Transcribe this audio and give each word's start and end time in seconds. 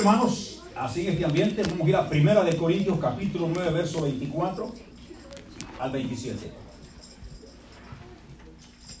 hermanos, 0.00 0.62
así 0.76 1.06
en 1.06 1.12
este 1.12 1.24
ambiente, 1.26 1.62
vamos 1.62 1.86
a 1.86 1.88
ir 1.90 1.96
a 1.96 2.08
Primera 2.08 2.42
de 2.42 2.56
Corintios 2.56 2.98
capítulo 2.98 3.50
9, 3.52 3.70
verso 3.70 4.00
24 4.00 4.72
al 5.78 5.92
27. 5.92 6.50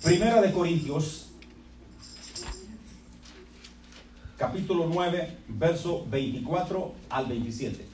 Primera 0.02 0.42
de 0.42 0.52
Corintios 0.52 1.30
capítulo 4.36 4.90
9, 4.92 5.38
verso 5.48 6.06
24 6.06 6.94
al 7.08 7.26
27. 7.26 7.86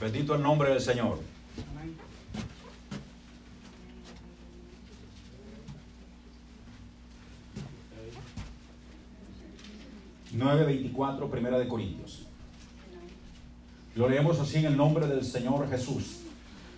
Bendito 0.00 0.36
el 0.36 0.42
nombre 0.42 0.70
del 0.70 0.80
Señor. 0.80 1.18
9:24, 10.34 11.30
Primera 11.30 11.58
de 11.58 11.68
Corintios. 11.68 12.26
Lo 13.94 14.08
leemos 14.08 14.38
así 14.38 14.58
en 14.58 14.66
el 14.66 14.76
nombre 14.76 15.06
del 15.06 15.24
Señor 15.24 15.68
Jesús. 15.68 16.20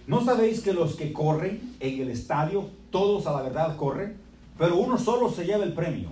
¿No 0.07 0.25
sabéis 0.25 0.61
que 0.61 0.73
los 0.73 0.97
que 0.97 1.13
corren 1.13 1.75
en 1.81 2.01
el 2.01 2.11
estadio, 2.11 2.71
todos 2.91 3.27
a 3.27 3.33
la 3.33 3.43
verdad 3.43 3.77
corren, 3.77 4.17
pero 4.59 4.77
uno 4.77 4.99
solo 4.99 5.31
se 5.31 5.45
lleva 5.45 5.65
el 5.65 5.73
premio? 5.73 6.09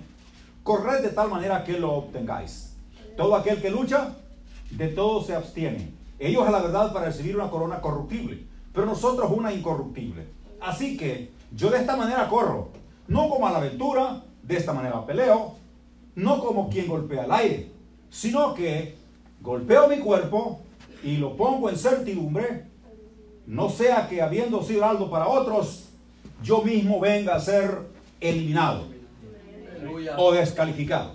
Corred 0.63 1.03
de 1.03 1.11
tal 1.11 1.31
manera 1.31 1.65
que 1.65 1.79
lo 1.79 1.93
obtengáis. 1.93 2.77
Todo 3.17 3.35
aquel 3.35 3.61
que 3.61 3.71
lucha, 3.71 4.17
de 4.71 4.89
todo 4.89 5.23
se 5.23 5.35
abstiene. 5.35 5.93
Ellos 6.19 6.47
a 6.47 6.51
la 6.51 6.61
verdad 6.61 6.93
para 6.93 7.07
recibir 7.07 7.37
una 7.37 7.51
corona 7.51 7.81
corruptible, 7.81 8.45
pero 8.73 8.87
nosotros 8.87 9.31
una 9.35 9.53
incorruptible. 9.53 10.27
Así 10.61 10.97
que 10.97 11.33
yo 11.53 11.71
de 11.71 11.79
esta 11.79 11.97
manera 11.97 12.29
corro, 12.29 12.71
no 13.07 13.29
como 13.29 13.47
a 13.47 13.53
la 13.53 13.59
aventura, 13.59 14.25
de 14.43 14.57
esta 14.57 14.73
manera 14.73 15.07
peleo, 15.07 15.55
no 16.19 16.41
como 16.41 16.69
quien 16.69 16.89
golpea 16.89 17.25
el 17.25 17.33
aire, 17.33 17.71
sino 18.11 18.53
que 18.53 18.97
golpeo 19.41 19.89
mi 19.89 19.99
cuerpo 19.99 20.61
y 21.05 21.17
lo 21.17 21.37
pongo 21.37 21.71
en 21.71 21.77
certidumbre, 21.77 22.65
no 23.47 23.71
sea 23.71 24.09
que 24.09 24.21
habiendo 24.21 24.63
sido 24.65 24.85
algo 24.85 25.09
para 25.11 25.29
otros, 25.29 25.91
yo 26.43 26.63
mismo 26.63 26.99
venga 26.99 27.37
a 27.37 27.41
ser 27.41 27.71
eliminado 28.21 28.87
o 30.17 30.33
descalificado. 30.33 31.13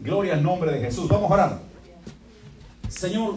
Gloria 0.00 0.32
al 0.32 0.42
nombre 0.42 0.72
de 0.72 0.80
Jesús. 0.80 1.06
Vamos 1.06 1.30
a 1.30 1.34
orar. 1.34 1.58
Señor, 2.88 3.34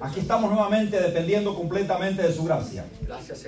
Aquí 0.00 0.20
estamos 0.20 0.50
nuevamente 0.50 1.00
dependiendo 1.00 1.54
completamente 1.54 2.22
de 2.22 2.32
su 2.32 2.44
gracia. 2.44 2.84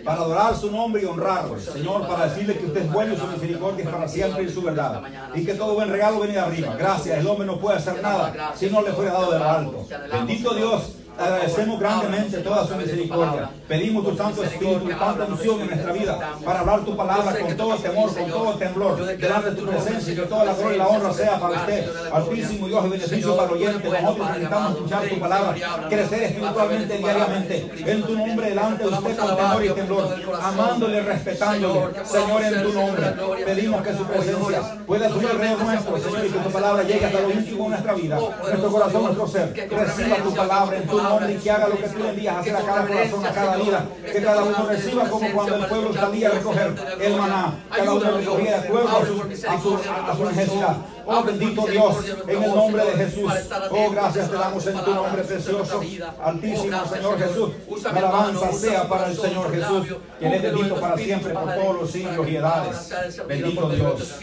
Para 0.04 0.20
adorar 0.20 0.56
su 0.56 0.70
nombre 0.70 1.02
y 1.02 1.06
honrarlo. 1.06 1.58
Señor, 1.58 2.06
para 2.06 2.28
decirle 2.28 2.58
que 2.58 2.66
usted 2.66 2.82
es 2.82 2.92
bueno 2.92 3.14
y 3.14 3.16
su 3.16 3.26
misericordia 3.26 3.84
es 3.84 3.90
para 3.90 4.08
siempre 4.08 4.42
y 4.42 4.48
su 4.48 4.62
verdad. 4.62 5.02
Y 5.34 5.44
que 5.44 5.54
todo 5.54 5.74
buen 5.74 5.88
regalo 5.88 6.18
viene 6.18 6.34
de 6.34 6.40
arriba. 6.40 6.76
Gracias. 6.76 7.18
El 7.18 7.26
hombre 7.26 7.46
no 7.46 7.58
puede 7.58 7.78
hacer 7.78 8.02
nada 8.02 8.52
si 8.54 8.68
no 8.68 8.82
le 8.82 8.92
fue 8.92 9.06
dado 9.06 9.32
de 9.32 9.38
lo 9.38 9.44
alto. 9.48 9.86
Bendito 10.12 10.54
Dios 10.54 10.97
agradecemos 11.18 11.80
grandemente 11.80 12.38
toda 12.38 12.66
su 12.66 12.76
misericordia. 12.76 13.50
Pedimos 13.66 14.04
tu 14.04 14.16
Santo 14.16 14.44
Espíritu, 14.44 14.88
tanta 14.88 15.24
unción 15.24 15.60
en 15.60 15.66
nuestra 15.66 15.92
vida 15.92 16.32
para 16.44 16.60
hablar 16.60 16.80
tu 16.84 16.96
palabra 16.96 17.38
con 17.38 17.56
todo 17.56 17.76
temor, 17.76 18.14
con 18.14 18.30
todo 18.30 18.54
temblor, 18.54 19.04
delante 19.04 19.50
de 19.50 19.56
tu 19.56 19.66
presencia 19.66 20.12
y 20.12 20.16
que 20.16 20.22
toda 20.22 20.44
la 20.44 20.54
gloria 20.54 20.74
y 20.74 20.78
la 20.78 20.86
honra 20.86 21.12
sea 21.12 21.40
para 21.40 21.60
usted. 21.60 21.90
Altísimo 22.12 22.68
Dios 22.68 22.86
y 22.86 22.88
beneficio 22.90 23.36
para 23.36 23.48
el 23.48 23.54
oyente. 23.56 23.88
Nosotros 23.88 24.28
necesitamos 24.28 24.72
escuchar 24.72 25.08
tu 25.08 25.20
palabra, 25.20 25.54
crecer 25.88 26.22
espiritualmente 26.22 26.98
diariamente. 26.98 27.70
En 27.86 28.02
tu 28.02 28.16
nombre 28.16 28.48
delante 28.48 28.84
de 28.84 28.88
usted 28.88 29.16
con 29.16 29.36
temor 29.36 29.64
y 29.64 29.68
temblor, 29.70 30.16
amándole, 30.40 31.00
respetándole. 31.02 32.04
Señor, 32.04 32.42
en 32.42 32.62
tu 32.62 32.72
nombre 32.72 33.06
pedimos 33.44 33.82
que 33.82 33.96
su 33.96 34.04
presencia 34.04 34.62
pueda 34.86 35.08
subir 35.08 35.28
el 35.30 35.38
rey 35.38 35.56
nuestro, 35.58 35.98
Señor, 35.98 36.26
y 36.26 36.30
que 36.30 36.38
tu 36.38 36.50
palabra 36.50 36.82
llegue 36.84 37.06
hasta 37.06 37.20
lo 37.20 37.30
íntimo 37.30 37.64
de 37.64 37.70
nuestra 37.70 37.94
vida, 37.94 38.18
nuestro 38.18 38.70
corazón, 38.70 39.02
nuestro 39.02 39.26
ser. 39.26 39.68
Reciba 39.70 40.16
tu 40.16 40.34
palabra 40.34 40.76
en 40.76 40.86
tu 40.86 40.96
nombre 40.96 41.07
y 41.28 41.34
que 41.36 41.50
haga 41.50 41.68
lo 41.68 41.76
que 41.76 41.88
tú 41.88 41.98
le 41.98 42.08
envías 42.10 42.36
hacer 42.36 42.56
a 42.56 42.60
cada 42.60 42.86
corazón, 42.86 43.26
a 43.26 43.30
cada 43.32 43.56
vida. 43.56 43.86
Que 44.12 44.22
cada 44.22 44.42
uno 44.42 44.66
reciba 44.68 45.08
como 45.08 45.32
cuando 45.32 45.56
el 45.56 45.66
pueblo 45.66 45.94
salía 45.94 46.28
a 46.28 46.32
recoger 46.32 46.74
el 47.00 47.16
maná. 47.16 47.54
Cada 47.74 47.92
uno 47.92 48.10
recogía 48.10 48.50
de 48.50 48.68
acuerdo 48.68 48.88
a 48.88 49.06
su, 49.06 49.78
a 50.08 50.16
su, 50.16 50.24
necesidad. 50.24 50.76
Oh 51.10 51.22
bendito 51.22 51.66
Dios, 51.66 51.96
en 52.26 52.42
el 52.42 52.54
nombre 52.54 52.84
de 52.84 52.92
Jesús. 52.92 53.32
Oh 53.70 53.90
gracias 53.90 54.30
te 54.30 54.36
damos 54.36 54.66
en 54.66 54.84
tu 54.84 54.94
nombre 54.94 55.22
precioso. 55.22 55.80
Altísimo 56.22 56.86
Señor 56.86 57.18
Jesús. 57.18 57.50
La 57.84 57.98
alabanza 57.98 58.52
sea 58.52 58.88
para 58.88 59.06
el 59.06 59.16
Señor 59.16 59.50
Jesús, 59.50 59.96
quien 60.18 60.34
es 60.34 60.42
bendito 60.42 60.74
para 60.76 60.96
siempre 60.98 61.32
por 61.32 61.54
todos 61.54 61.80
los 61.80 61.90
siglos 61.90 62.28
y 62.28 62.36
edades. 62.36 62.94
Bendito 63.26 63.68
Dios. 63.70 64.18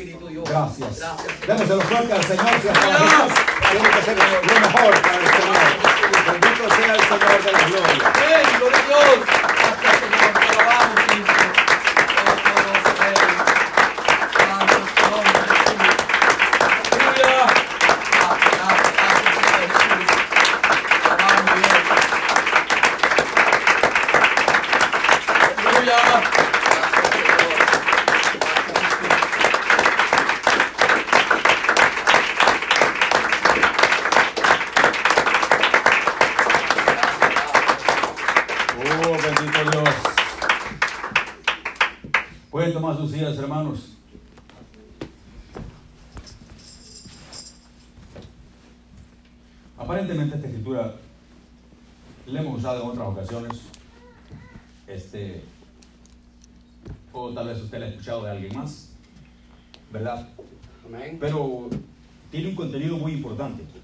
Gracias. 0.48 1.02
Démoselo 1.48 1.82
fuerte 1.82 2.14
al 2.14 2.24
Señor. 2.24 2.50
Si 2.62 2.68
hasta 2.68 2.82
Jesús 2.82 3.34
tiene 3.72 3.90
que 3.90 4.02
ser 4.04 4.18
lo 4.18 4.60
mejor 4.60 5.02
para 5.02 5.18
el 5.18 5.28
Señor. 5.28 6.15
Bendito 6.42 6.70
sea 6.76 6.94
el 6.94 7.00
Señor 7.00 7.44
de 7.44 7.52
la 7.54 7.60
gloria. 7.64 8.12
Gloria 8.60 8.78
a 8.78 8.88
Dios. 8.88 9.35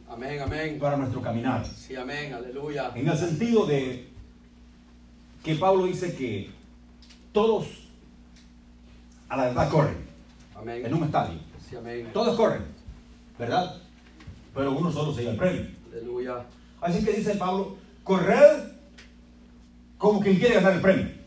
Amén, 0.09 0.41
amén. 0.41 0.79
para 0.79 0.97
nuestro 0.97 1.21
caminar. 1.21 1.65
Sí, 1.65 1.95
amén, 1.95 2.33
aleluya. 2.33 2.91
En 2.95 3.07
el 3.07 3.17
sentido 3.17 3.65
de 3.65 4.09
que 5.43 5.55
Pablo 5.55 5.85
dice 5.85 6.15
que 6.15 6.49
todos 7.31 7.67
a 9.29 9.37
la 9.37 9.45
verdad 9.45 9.69
corren 9.69 9.97
en 10.65 10.93
un 10.93 11.03
estadio. 11.03 11.39
Sí, 11.67 11.75
amén. 11.75 12.09
Todos 12.13 12.35
corren, 12.35 12.63
¿verdad? 13.39 13.77
Pero 14.53 14.73
uno 14.73 14.91
solo 14.91 15.13
se 15.13 15.21
lleva 15.21 15.33
el 15.33 15.37
premio. 15.37 15.65
Aleluya. 15.91 16.45
Así 16.81 17.03
que 17.05 17.13
dice 17.13 17.35
Pablo, 17.35 17.77
correr 18.03 18.75
como 19.97 20.19
quien 20.19 20.37
quiere 20.37 20.55
ganar 20.55 20.73
el 20.73 20.81
premio. 20.81 21.20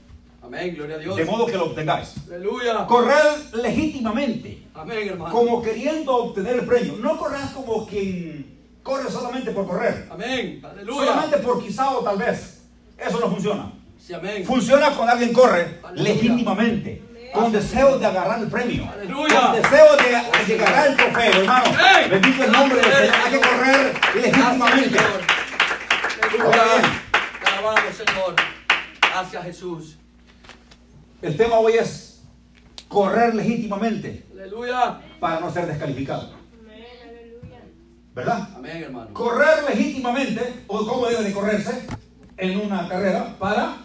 Amén, 0.45 0.75
gloria 0.75 0.97
a 0.97 0.99
Dios. 0.99 1.17
De 1.17 1.25
modo 1.25 1.47
que 1.47 1.57
lo 1.57 1.67
obtengáis. 1.67 2.15
Aleluya. 2.29 2.87
Correr 2.87 3.23
legítimamente, 3.55 4.63
Amén, 4.75 5.09
hermano. 5.09 5.33
como 5.35 5.63
queriendo 5.63 6.15
obtener 6.17 6.57
el 6.57 6.67
premio. 6.67 6.97
No 7.01 7.17
corras 7.17 7.51
como 7.53 7.87
quien 7.87 8.59
corre 8.83 9.11
solamente 9.11 9.51
por 9.53 9.67
correr. 9.67 10.07
Amén. 10.11 10.61
Aleluya. 10.63 11.07
Solamente 11.07 11.39
por 11.39 11.63
quizá 11.65 11.91
o 11.93 12.05
tal 12.05 12.19
vez. 12.19 12.63
Eso 12.99 13.19
no 13.21 13.31
funciona. 13.31 13.73
Sí, 13.99 14.13
amén. 14.13 14.45
Funciona 14.45 14.91
cuando 14.91 15.13
alguien 15.13 15.33
corre 15.33 15.81
Aleluya. 15.83 16.13
legítimamente, 16.15 17.03
con 17.33 17.51
deseo 17.51 17.99
de 17.99 18.05
agarrar 18.07 18.39
el 18.41 18.49
premio, 18.49 18.87
Aleluya. 18.93 19.41
con 19.41 19.53
deseo 19.63 19.97
de, 19.97 20.55
de 20.55 20.63
agarrar 20.63 20.89
el 20.89 20.97
trofeo, 20.97 21.41
hermano. 21.41 21.65
Amén. 21.67 22.11
Bendito 22.11 22.45
el 22.45 22.53
nombre 22.53 22.81
del 22.83 22.93
Señor. 22.93 23.15
Hay 23.25 23.33
que 23.33 23.39
correr 23.41 23.93
Gracias, 24.15 24.59
legítimamente. 24.59 24.99
Alabamos, 27.47 27.95
Señor. 27.97 28.35
Gracias, 29.01 29.45
Jesús. 29.45 29.97
El 31.25 31.39
tema 31.39 31.59
hoy 31.59 31.73
es 31.73 32.21
correr 32.87 33.35
legítimamente 33.35 34.27
Aleluya. 34.31 35.01
para 35.19 35.41
no 35.41 35.51
ser 35.51 35.67
descalificado. 35.67 36.29
¿Verdad? 38.15 38.51
Amén, 38.55 38.83
hermano. 38.83 39.15
Correr 39.15 39.65
legítimamente, 39.71 40.65
o 40.67 40.87
cómo 40.87 41.07
debe 41.07 41.25
de 41.25 41.33
correrse 41.33 41.87
en 42.37 42.61
una 42.61 42.87
carrera 42.87 43.37
para, 43.39 43.79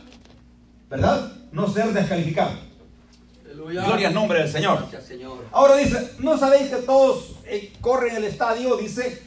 ¿verdad? 0.89 1.31
No 1.53 1.69
ser 1.69 1.93
descalificado. 1.93 2.51
Aleluya. 3.45 3.85
Gloria 3.85 4.09
al 4.09 4.13
nombre 4.13 4.39
del 4.39 4.51
Señor. 4.51 4.79
Gracias, 4.79 5.05
Señor. 5.05 5.45
Ahora 5.53 5.77
dice, 5.77 6.15
¿no 6.19 6.37
sabéis 6.37 6.69
que 6.69 6.75
todos 6.81 7.37
eh, 7.45 7.71
corren 7.79 8.17
el 8.17 8.25
estadio? 8.25 8.75
Dice, 8.75 9.23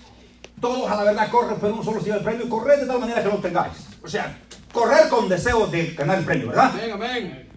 todos 0.60 0.90
a 0.90 0.96
la 0.96 1.04
verdad 1.04 1.30
corren, 1.30 1.56
pero 1.58 1.72
uno 1.72 1.82
solo 1.82 1.98
se 2.00 2.06
lleva 2.06 2.18
el 2.18 2.24
premio. 2.24 2.46
Corred 2.50 2.80
de 2.80 2.86
tal 2.86 3.00
manera 3.00 3.22
que 3.22 3.28
lo 3.30 3.36
obtengáis. 3.36 3.86
O 4.04 4.06
sea, 4.06 4.38
correr 4.70 5.08
con 5.08 5.30
deseo 5.30 5.66
de 5.66 5.94
ganar 5.94 6.18
el 6.18 6.24
premio, 6.26 6.48
¿verdad? 6.48 6.72
Amén, 6.74 6.92
amén. 6.92 7.51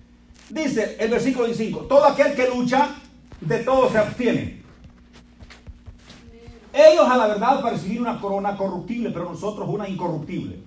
Dice 0.49 0.97
el 0.99 1.09
versículo 1.09 1.45
25, 1.45 1.81
todo 1.81 2.05
aquel 2.05 2.35
que 2.35 2.47
lucha, 2.47 2.95
de 3.41 3.59
todo 3.59 3.89
se 3.89 3.97
abstiene. 3.97 4.63
Ellos 6.73 7.07
a 7.07 7.17
la 7.17 7.27
verdad 7.27 7.61
para 7.61 7.75
recibir 7.75 8.01
una 8.01 8.19
corona 8.19 8.57
corruptible, 8.57 9.09
pero 9.11 9.29
nosotros 9.31 9.67
una 9.69 9.87
incorruptible. 9.87 10.59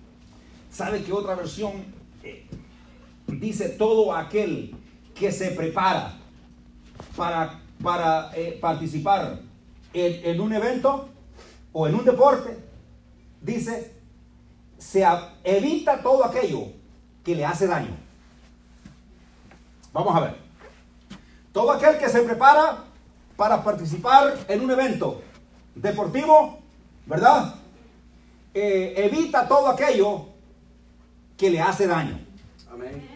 ¿Sabe 0.71 1.03
que 1.03 1.13
otra 1.13 1.35
versión 1.35 1.85
eh, 2.23 2.47
dice 3.27 3.69
todo 3.69 4.15
aquel 4.15 4.75
que 5.15 5.31
se 5.31 5.51
prepara 5.51 6.15
para, 7.15 7.61
para 7.83 8.31
eh, 8.35 8.59
participar 8.61 9.41
en, 9.93 10.41
un 10.41 10.53
evento 10.53 11.09
o 11.73 11.87
en 11.87 11.95
un 11.95 12.05
deporte? 12.05 12.57
Dice, 13.43 13.95
se 14.79 15.05
evita 15.45 16.03
todo 16.03 16.25
aquello 16.25 16.69
que 17.23 17.35
le 17.35 17.45
hace 17.45 17.67
daño. 17.67 18.08
Vamos 19.99 20.15
a 20.15 20.21
ver. 20.21 20.37
Todo 21.53 21.73
aquel 21.73 21.99
que 21.99 22.09
se 22.09 22.23
prepara 22.23 22.85
para 23.37 23.65
participar 23.65 24.33
en 24.47 24.61
un 24.61 24.71
evento 24.71 25.21
deportivo, 25.75 26.61
¿verdad? 27.05 27.57
Eh, 28.55 28.95
evita 28.97 29.49
todo 29.49 29.67
aquello 29.67 30.27
que 31.37 31.51
le 31.51 31.61
hace 31.61 31.89
daño. 31.89 32.17
Amén. 32.71 33.09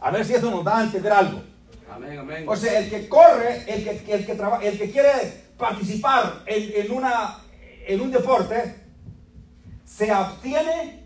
A 0.00 0.10
ver 0.10 0.24
si 0.24 0.34
eso 0.34 0.50
nos 0.50 0.64
da 0.64 0.78
a 0.78 0.82
entender 0.82 1.12
algo. 1.12 1.42
Amén, 1.88 2.18
amén. 2.18 2.44
O 2.48 2.56
sea, 2.56 2.76
el 2.80 2.90
que 2.90 3.08
corre, 3.08 3.62
el 3.72 3.84
que, 3.84 4.12
el 4.12 4.26
que, 4.26 4.34
traba- 4.34 4.64
el 4.64 4.76
que 4.76 4.90
quiere 4.90 5.44
participar 5.56 6.42
en, 6.46 6.86
en 6.86 6.90
una, 6.90 7.38
en 7.86 8.00
un 8.00 8.10
deporte, 8.10 8.82
se 9.84 10.10
abstiene 10.10 11.04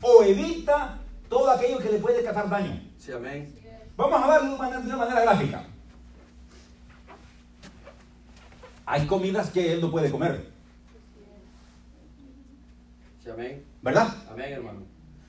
o 0.00 0.22
evita 0.22 1.00
todo 1.28 1.50
aquello 1.50 1.76
que 1.80 1.90
le 1.90 1.98
puede 1.98 2.24
causar 2.24 2.48
daño. 2.48 2.82
Sí, 2.96 3.12
amén. 3.12 3.60
Vamos 3.96 4.22
a 4.22 4.26
ver 4.26 4.40
de 4.42 4.48
una 4.48 4.56
manera, 4.58 4.80
de 4.80 4.86
una 4.88 4.96
manera 4.96 5.20
gráfica. 5.22 5.64
Hay 8.86 9.06
comidas 9.06 9.50
que 9.50 9.72
él 9.72 9.80
no 9.80 9.90
puede 9.90 10.10
comer, 10.10 10.52
Sí, 13.22 13.30
amén. 13.30 13.64
¿verdad? 13.80 14.08
Amén, 14.30 14.52
hermano. 14.52 14.80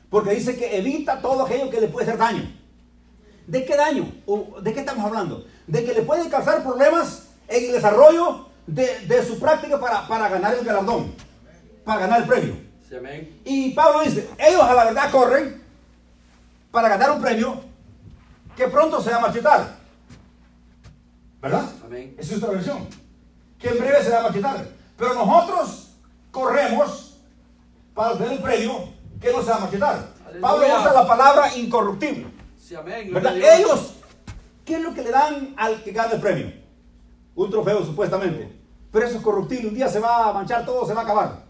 Porque 0.09 0.31
dice 0.31 0.57
que 0.57 0.77
evita 0.77 1.21
todo 1.21 1.45
aquello 1.45 1.69
que 1.69 1.79
le 1.79 1.87
puede 1.87 2.05
hacer 2.05 2.19
daño. 2.19 2.51
¿De 3.47 3.63
qué 3.63 3.75
daño? 3.77 4.11
¿O 4.25 4.59
¿De 4.61 4.73
qué 4.73 4.81
estamos 4.81 5.05
hablando? 5.05 5.45
De 5.65 5.85
que 5.85 5.93
le 5.93 6.01
pueden 6.01 6.29
causar 6.29 6.61
problemas 6.61 7.27
en 7.47 7.65
el 7.65 7.71
desarrollo 7.71 8.47
de, 8.67 8.99
de 9.07 9.23
su 9.23 9.39
práctica 9.39 9.79
para, 9.79 10.05
para 10.09 10.27
ganar 10.27 10.55
el 10.55 10.65
galardón, 10.65 11.13
para 11.85 12.01
ganar 12.01 12.21
el 12.23 12.27
premio. 12.27 12.55
Sí, 12.89 12.95
amén. 12.97 13.39
Y 13.45 13.71
Pablo 13.71 14.01
dice, 14.03 14.29
ellos 14.39 14.61
a 14.61 14.73
la 14.73 14.83
verdad 14.85 15.11
corren 15.11 15.61
para 16.71 16.89
ganar 16.89 17.11
un 17.11 17.21
premio 17.21 17.61
que 18.55 18.67
pronto 18.67 19.01
se 19.01 19.11
va 19.11 19.17
a 19.17 19.21
marchitar. 19.21 19.75
¿Verdad? 21.41 21.69
Amén. 21.83 22.15
Esa 22.17 22.35
es 22.35 22.41
otra 22.41 22.55
versión. 22.55 22.87
Que 23.59 23.69
en 23.69 23.79
breve 23.79 24.03
se 24.03 24.09
va 24.09 24.19
a 24.19 24.23
marchitar. 24.23 24.67
Pero 24.97 25.13
nosotros 25.13 25.91
corremos 26.31 27.17
para 27.93 28.11
obtener 28.11 28.37
un 28.37 28.43
premio 28.43 28.89
que 29.21 29.31
no 29.31 29.41
se 29.41 29.49
va 29.49 29.57
a 29.57 29.59
marchitar. 29.59 30.07
Aleluya. 30.25 30.41
Pablo 30.41 30.65
usa 30.65 30.93
la 30.93 31.07
palabra 31.07 31.55
incorruptible. 31.55 32.27
Sí, 32.57 32.75
amén. 32.75 33.13
¿Verdad? 33.13 33.37
Ellos, 33.37 33.93
¿qué 34.63 34.75
es 34.75 34.81
lo 34.81 34.93
que 34.93 35.03
le 35.03 35.11
dan 35.11 35.53
al 35.57 35.83
que 35.83 35.91
gana 35.91 36.13
el 36.13 36.21
premio? 36.21 36.51
Un 37.35 37.49
trofeo 37.49 37.85
supuestamente. 37.85 38.51
Pero 38.91 39.05
eso 39.05 39.17
es 39.17 39.23
corruptible. 39.23 39.67
Un 39.67 39.75
día 39.75 39.89
se 39.89 39.99
va 39.99 40.29
a 40.29 40.33
manchar 40.33 40.65
todo, 40.65 40.85
se 40.87 40.93
va 40.93 41.01
a 41.01 41.03
acabar. 41.03 41.45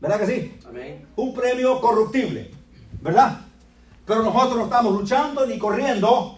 ¿Verdad 0.00 0.18
que 0.18 0.26
sí? 0.26 0.58
Amén. 0.66 1.06
un 1.14 1.34
premio 1.34 1.78
corruptible, 1.80 2.50
¿verdad? 3.02 3.40
Pero 4.10 4.24
nosotros 4.24 4.56
no 4.56 4.64
estamos 4.64 4.92
luchando 4.92 5.46
ni 5.46 5.56
corriendo 5.56 6.36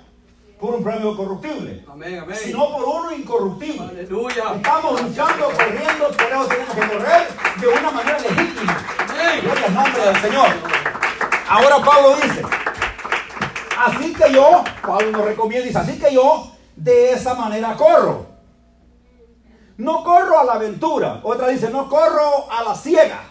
por 0.61 0.75
un 0.75 0.85
premio 0.85 1.17
corruptible, 1.17 1.83
Amén, 1.91 2.19
amén. 2.19 2.37
sino 2.37 2.71
por 2.71 2.85
uno 2.85 3.13
incorruptible. 3.13 3.89
Aleluya. 3.89 4.57
Estamos 4.57 5.03
luchando, 5.03 5.47
corriendo, 5.47 6.09
por 6.09 6.27
eso 6.27 6.47
tenemos 6.49 6.75
que 6.75 6.81
correr 6.81 7.29
de 7.59 7.69
una 7.69 7.91
manera 7.91 8.19
legítima. 8.19 8.79
Gloria 9.41 9.67
al 9.69 9.75
nombre 9.75 10.05
del 10.05 10.17
Señor. 10.17 10.49
Ahora 11.49 11.77
Pablo 11.79 12.17
dice, 12.17 12.43
así 13.79 14.13
que 14.13 14.33
yo, 14.35 14.65
Pablo 14.87 15.11
nos 15.11 15.25
recomienda, 15.25 15.67
dice, 15.67 15.79
así 15.79 15.99
que 15.99 16.13
yo 16.13 16.53
de 16.77 17.13
esa 17.13 17.33
manera 17.33 17.75
corro. 17.75 18.27
No 19.79 20.05
corro 20.05 20.41
a 20.41 20.45
la 20.45 20.53
aventura. 20.53 21.21
Otra 21.23 21.49
dice, 21.49 21.71
no 21.71 21.89
corro 21.89 22.53
a 22.53 22.65
la 22.65 22.75
ciega. 22.75 23.31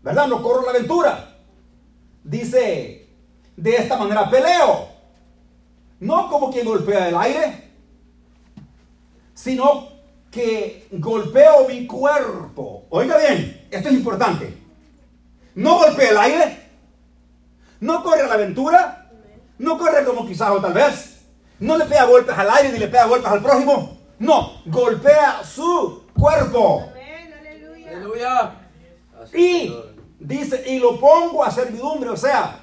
¿Verdad? 0.00 0.28
No 0.28 0.40
corro 0.40 0.60
a 0.60 0.66
la 0.66 0.70
aventura. 0.78 1.26
Dice, 2.22 2.99
de 3.56 3.76
esta 3.76 3.96
manera 3.96 4.28
peleo. 4.30 4.88
No 6.00 6.28
como 6.30 6.50
quien 6.50 6.66
golpea 6.66 7.08
el 7.08 7.16
aire, 7.16 7.70
sino 9.34 9.88
que 10.30 10.86
golpeo 10.92 11.68
mi 11.68 11.86
cuerpo. 11.86 12.86
Oiga 12.90 13.18
bien, 13.18 13.66
esto 13.70 13.88
es 13.88 13.94
importante. 13.94 14.56
No 15.54 15.78
golpea 15.78 16.10
el 16.10 16.18
aire, 16.18 16.68
no 17.80 18.02
corre 18.02 18.22
a 18.22 18.28
la 18.28 18.34
aventura, 18.34 19.10
no 19.58 19.78
corre 19.78 20.04
como 20.04 20.26
quizás 20.26 20.50
o 20.50 20.60
tal 20.60 20.72
vez, 20.72 21.22
no 21.58 21.76
le 21.76 21.84
pega 21.84 22.04
golpes 22.04 22.36
al 22.36 22.50
aire 22.50 22.72
ni 22.72 22.78
le 22.78 22.88
pega 22.88 23.06
golpes 23.06 23.30
al 23.30 23.42
prójimo. 23.42 23.98
No, 24.18 24.62
golpea 24.66 25.42
su 25.44 26.04
cuerpo. 26.18 26.84
Amén, 26.90 27.34
aleluya. 27.88 28.54
Y 29.34 29.74
dice, 30.18 30.62
y 30.66 30.78
lo 30.78 31.00
pongo 31.00 31.44
a 31.44 31.50
servidumbre, 31.50 32.10
o 32.10 32.16
sea, 32.16 32.59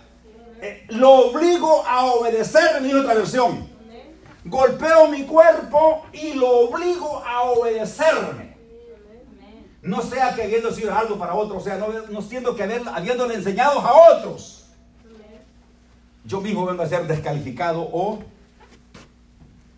eh, 0.62 0.86
lo 0.90 1.30
obligo 1.30 1.86
a 1.86 2.06
obedecer, 2.06 2.78
en 2.84 2.98
otra 2.98 3.14
versión. 3.14 3.68
Golpeo 4.46 5.08
mi 5.10 5.24
cuerpo 5.26 6.06
y 6.14 6.34
lo 6.34 6.50
obligo 6.70 7.22
a 7.26 7.44
obedecerme. 7.44 8.56
No 9.82 10.02
sea 10.02 10.34
que 10.36 10.44
habiendo 10.44 10.72
sido 10.72 10.94
algo 10.94 11.18
para 11.18 11.34
otro, 11.34 11.58
o 11.58 11.62
sea, 11.62 11.78
no, 11.78 11.88
no 12.10 12.22
siendo 12.22 12.56
que 12.56 12.64
haber- 12.64 12.88
habiéndole 12.90 13.36
enseñado 13.36 13.80
a 13.80 14.18
otros, 14.18 14.66
yo 16.26 16.42
mismo 16.42 16.66
vengo 16.66 16.84
a 16.84 16.88
ser 16.88 17.08
descalificado 17.08 17.82
o, 17.92 18.20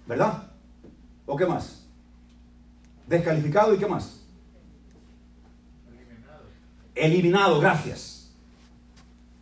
¿verdad? 0.07 0.43
¿O 1.25 1.35
qué 1.35 1.45
más? 1.45 1.83
Descalificado 3.05 3.73
y 3.73 3.77
qué 3.77 3.85
más? 3.85 4.21
Eliminado, 6.95 7.59
gracias. 7.59 8.18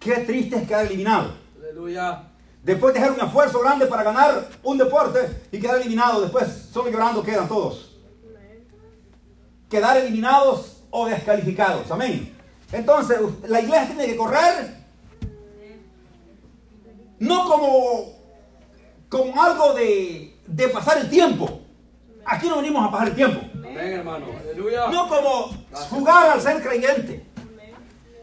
Qué 0.07 0.21
triste 0.21 0.56
es 0.56 0.65
quedar 0.65 0.86
eliminado. 0.86 1.33
Aleluya. 1.62 2.24
Después 2.63 2.94
de 2.94 3.01
hacer 3.01 3.12
un 3.12 3.19
esfuerzo 3.19 3.59
grande 3.59 3.88
para 3.88 4.04
ganar 4.04 4.48
un 4.63 4.77
deporte 4.77 5.19
y 5.51 5.59
quedar 5.59 5.81
eliminado, 5.81 6.21
después 6.21 6.48
solo 6.71 6.89
llorando 6.89 7.21
quedan 7.21 7.45
todos. 7.50 7.98
Quedar 9.69 9.98
eliminados 9.98 10.83
o 10.92 11.07
descalificados. 11.07 11.92
Amén. 11.92 12.33
Entonces, 12.71 13.19
la 13.49 13.59
iglesia 13.59 13.87
tiene 13.87 14.06
que 14.06 14.16
correr 14.16 14.78
no 17.19 17.44
como, 17.49 18.14
como 19.09 19.44
algo 19.44 19.73
de, 19.73 20.40
de 20.47 20.69
pasar 20.69 20.99
el 20.99 21.09
tiempo. 21.09 21.59
Aquí 22.23 22.47
no 22.47 22.57
venimos 22.57 22.87
a 22.87 22.92
pasar 22.92 23.09
el 23.09 23.16
tiempo. 23.16 23.42
Amén, 23.56 23.78
hermano. 23.78 24.28
Aleluya. 24.40 24.87
No 24.87 25.09
como 25.09 25.49
jugar 25.90 26.30
al 26.30 26.40
ser 26.40 26.64
creyente. 26.64 27.26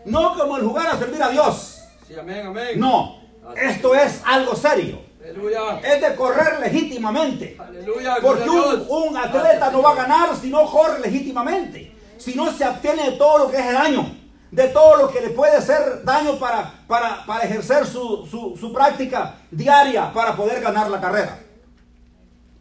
No 0.06 0.34
como 0.34 0.56
el 0.56 0.64
jugar 0.64 0.86
a 0.86 0.98
servir 0.98 1.22
a 1.22 1.28
Dios. 1.28 1.73
Sí, 2.06 2.14
amén, 2.14 2.46
amén. 2.46 2.78
No. 2.78 3.18
Esto 3.56 3.94
es 3.94 4.22
algo 4.24 4.54
serio. 4.54 5.00
Aleluya. 5.22 5.78
Es 5.80 6.00
de 6.02 6.14
correr 6.16 6.60
legítimamente. 6.60 7.56
Aleluya. 7.58 8.16
Porque 8.20 8.48
un, 8.48 9.16
atleta 9.16 9.70
no 9.70 9.82
va 9.82 9.92
a 9.92 9.94
ganar 9.94 10.36
si 10.36 10.50
no 10.50 10.70
corre 10.70 11.00
legítimamente. 11.00 11.94
Si 12.18 12.34
no 12.34 12.52
se 12.52 12.66
obtiene 12.66 13.10
de 13.10 13.16
todo 13.16 13.38
lo 13.38 13.50
que 13.50 13.58
es 13.58 13.66
el 13.66 13.74
daño. 13.74 14.16
De 14.50 14.68
todo 14.68 14.96
lo 14.96 15.08
que 15.10 15.20
le 15.20 15.30
puede 15.30 15.56
hacer 15.56 16.04
daño 16.04 16.38
para, 16.38 16.72
para, 16.86 17.24
para 17.26 17.44
ejercer 17.44 17.86
su, 17.86 18.26
su- 18.30 18.56
su 18.56 18.72
práctica 18.72 19.36
diaria 19.50 20.12
para 20.12 20.36
poder 20.36 20.60
ganar 20.62 20.90
la 20.90 21.00
carrera. 21.00 21.40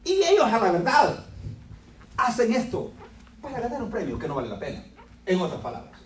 Y 0.03 0.23
ellos 0.23 0.45
a 0.45 0.57
la 0.59 0.71
verdad 0.71 1.25
hacen 2.17 2.53
esto 2.53 2.91
para 3.41 3.59
ganar 3.59 3.81
un 3.83 3.89
premio 3.91 4.17
que 4.17 4.27
no 4.27 4.35
vale 4.35 4.49
la 4.49 4.59
pena. 4.59 4.83
En 5.25 5.39
otras 5.39 5.61
palabras. 5.61 5.99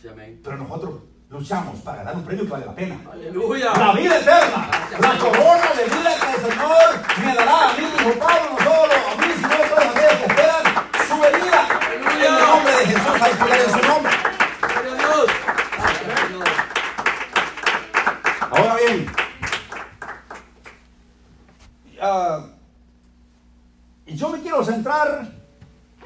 Sí, 0.00 0.08
amén. 0.08 0.40
Pero 0.42 0.56
nosotros 0.56 0.94
luchamos 1.28 1.80
para 1.80 1.98
ganar 1.98 2.16
un 2.16 2.24
premio 2.24 2.44
que 2.44 2.50
vale 2.50 2.66
la 2.66 2.74
pena. 2.74 3.00
Aleluya. 3.12 3.72
La 3.76 3.92
vida 3.92 4.18
eterna, 4.18 4.68
Gracias, 4.70 5.00
la 5.00 5.18
corona 5.18 5.72
de 5.76 5.84
vida 5.84 6.14
que 6.20 6.30
el 6.30 6.52
Señor 6.52 7.24
me 7.24 7.34
dará 7.34 7.70
a 7.70 7.72
mí, 7.72 7.84
dijo 7.98 8.18
Pablo, 8.18 8.50
no 8.52 8.58
solo 8.58 8.94
a 8.94 9.16
mí, 9.16 9.26
sino 9.34 9.54
a 9.54 9.68
todos 9.68 9.84
aquellos 9.84 10.16
que 10.18 10.26
esperan 10.26 10.64
su 11.08 11.20
venida. 11.20 11.68
Aleluya. 11.86 12.28
En 12.28 12.34
el 12.34 12.40
nombre 12.40 12.72
de 12.72 12.86
Jesús, 12.86 13.22
hay 13.22 13.34
poder 13.34 13.60
en 13.60 13.70
su 13.70 13.88
nombre. 13.88 14.12
Gloria 14.60 14.92
a 14.92 14.96
Dios. 14.96 15.30
Ahora 18.50 18.76
bien, 18.76 19.06
ah, 22.00 22.46
yo 24.06 24.28
me 24.28 24.40
quiero 24.40 24.64
centrar 24.64 25.32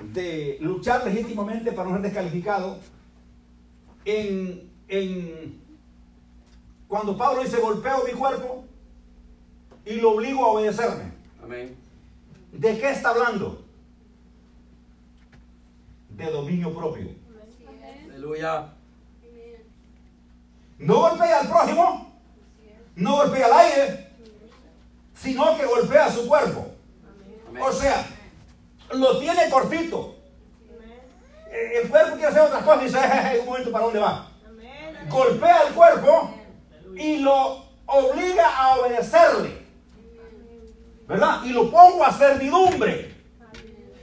de 0.01 0.59
luchar 0.61 1.05
legítimamente 1.05 1.73
para 1.73 1.89
no 1.89 1.97
ser 1.97 2.03
descalificado 2.03 2.79
en, 4.05 4.68
en 4.89 5.61
cuando 6.89 7.17
Pablo 7.17 7.43
dice 7.43 7.61
golpeo 7.61 8.05
mi 8.05 8.13
cuerpo 8.13 8.65
y 9.85 9.95
lo 9.95 10.13
obligo 10.13 10.45
a 10.45 10.49
obedecerme. 10.49 11.13
Amén. 11.43 11.77
¿De 12.53 12.79
qué 12.79 12.91
está 12.91 13.11
hablando? 13.11 13.65
de 16.19 16.31
dominio 16.33 16.75
propio. 16.75 17.07
Aleluya. 18.11 18.73
No 20.79 21.01
golpea 21.01 21.41
al 21.41 21.49
prójimo, 21.49 22.13
no 22.97 23.17
golpea 23.17 23.47
al 23.47 23.53
aire, 23.53 24.09
sino 25.15 25.57
que 25.57 25.65
golpea 25.65 26.11
su 26.11 26.27
cuerpo. 26.27 26.73
Amén. 27.49 27.63
O 27.63 27.73
sea, 27.73 28.05
lo 28.93 29.19
tiene 29.21 29.49
cortito. 29.49 30.17
Eh, 31.51 31.83
El 31.83 31.89
cuerpo 31.89 32.13
quiere 32.17 32.27
hacer 32.29 32.43
otras 32.43 32.63
cosas 32.65 32.83
y 32.83 32.87
dice, 32.87 32.99
"Jeje, 33.01 33.39
un 33.41 33.47
momento, 33.47 33.73
¿para 33.73 33.85
dónde 33.85 34.01
va? 34.01 34.28
Golpea 35.09 35.63
el 35.69 35.75
cuerpo 35.75 36.35
y 36.97 37.19
lo 37.19 37.65
obliga 37.87 38.57
a 38.57 38.77
obedecerle. 38.77 39.67
¿Verdad? 41.07 41.43
Y 41.45 41.51
lo 41.51 41.71
pongo 41.71 42.05
a 42.05 42.13
servidumbre. 42.13 43.15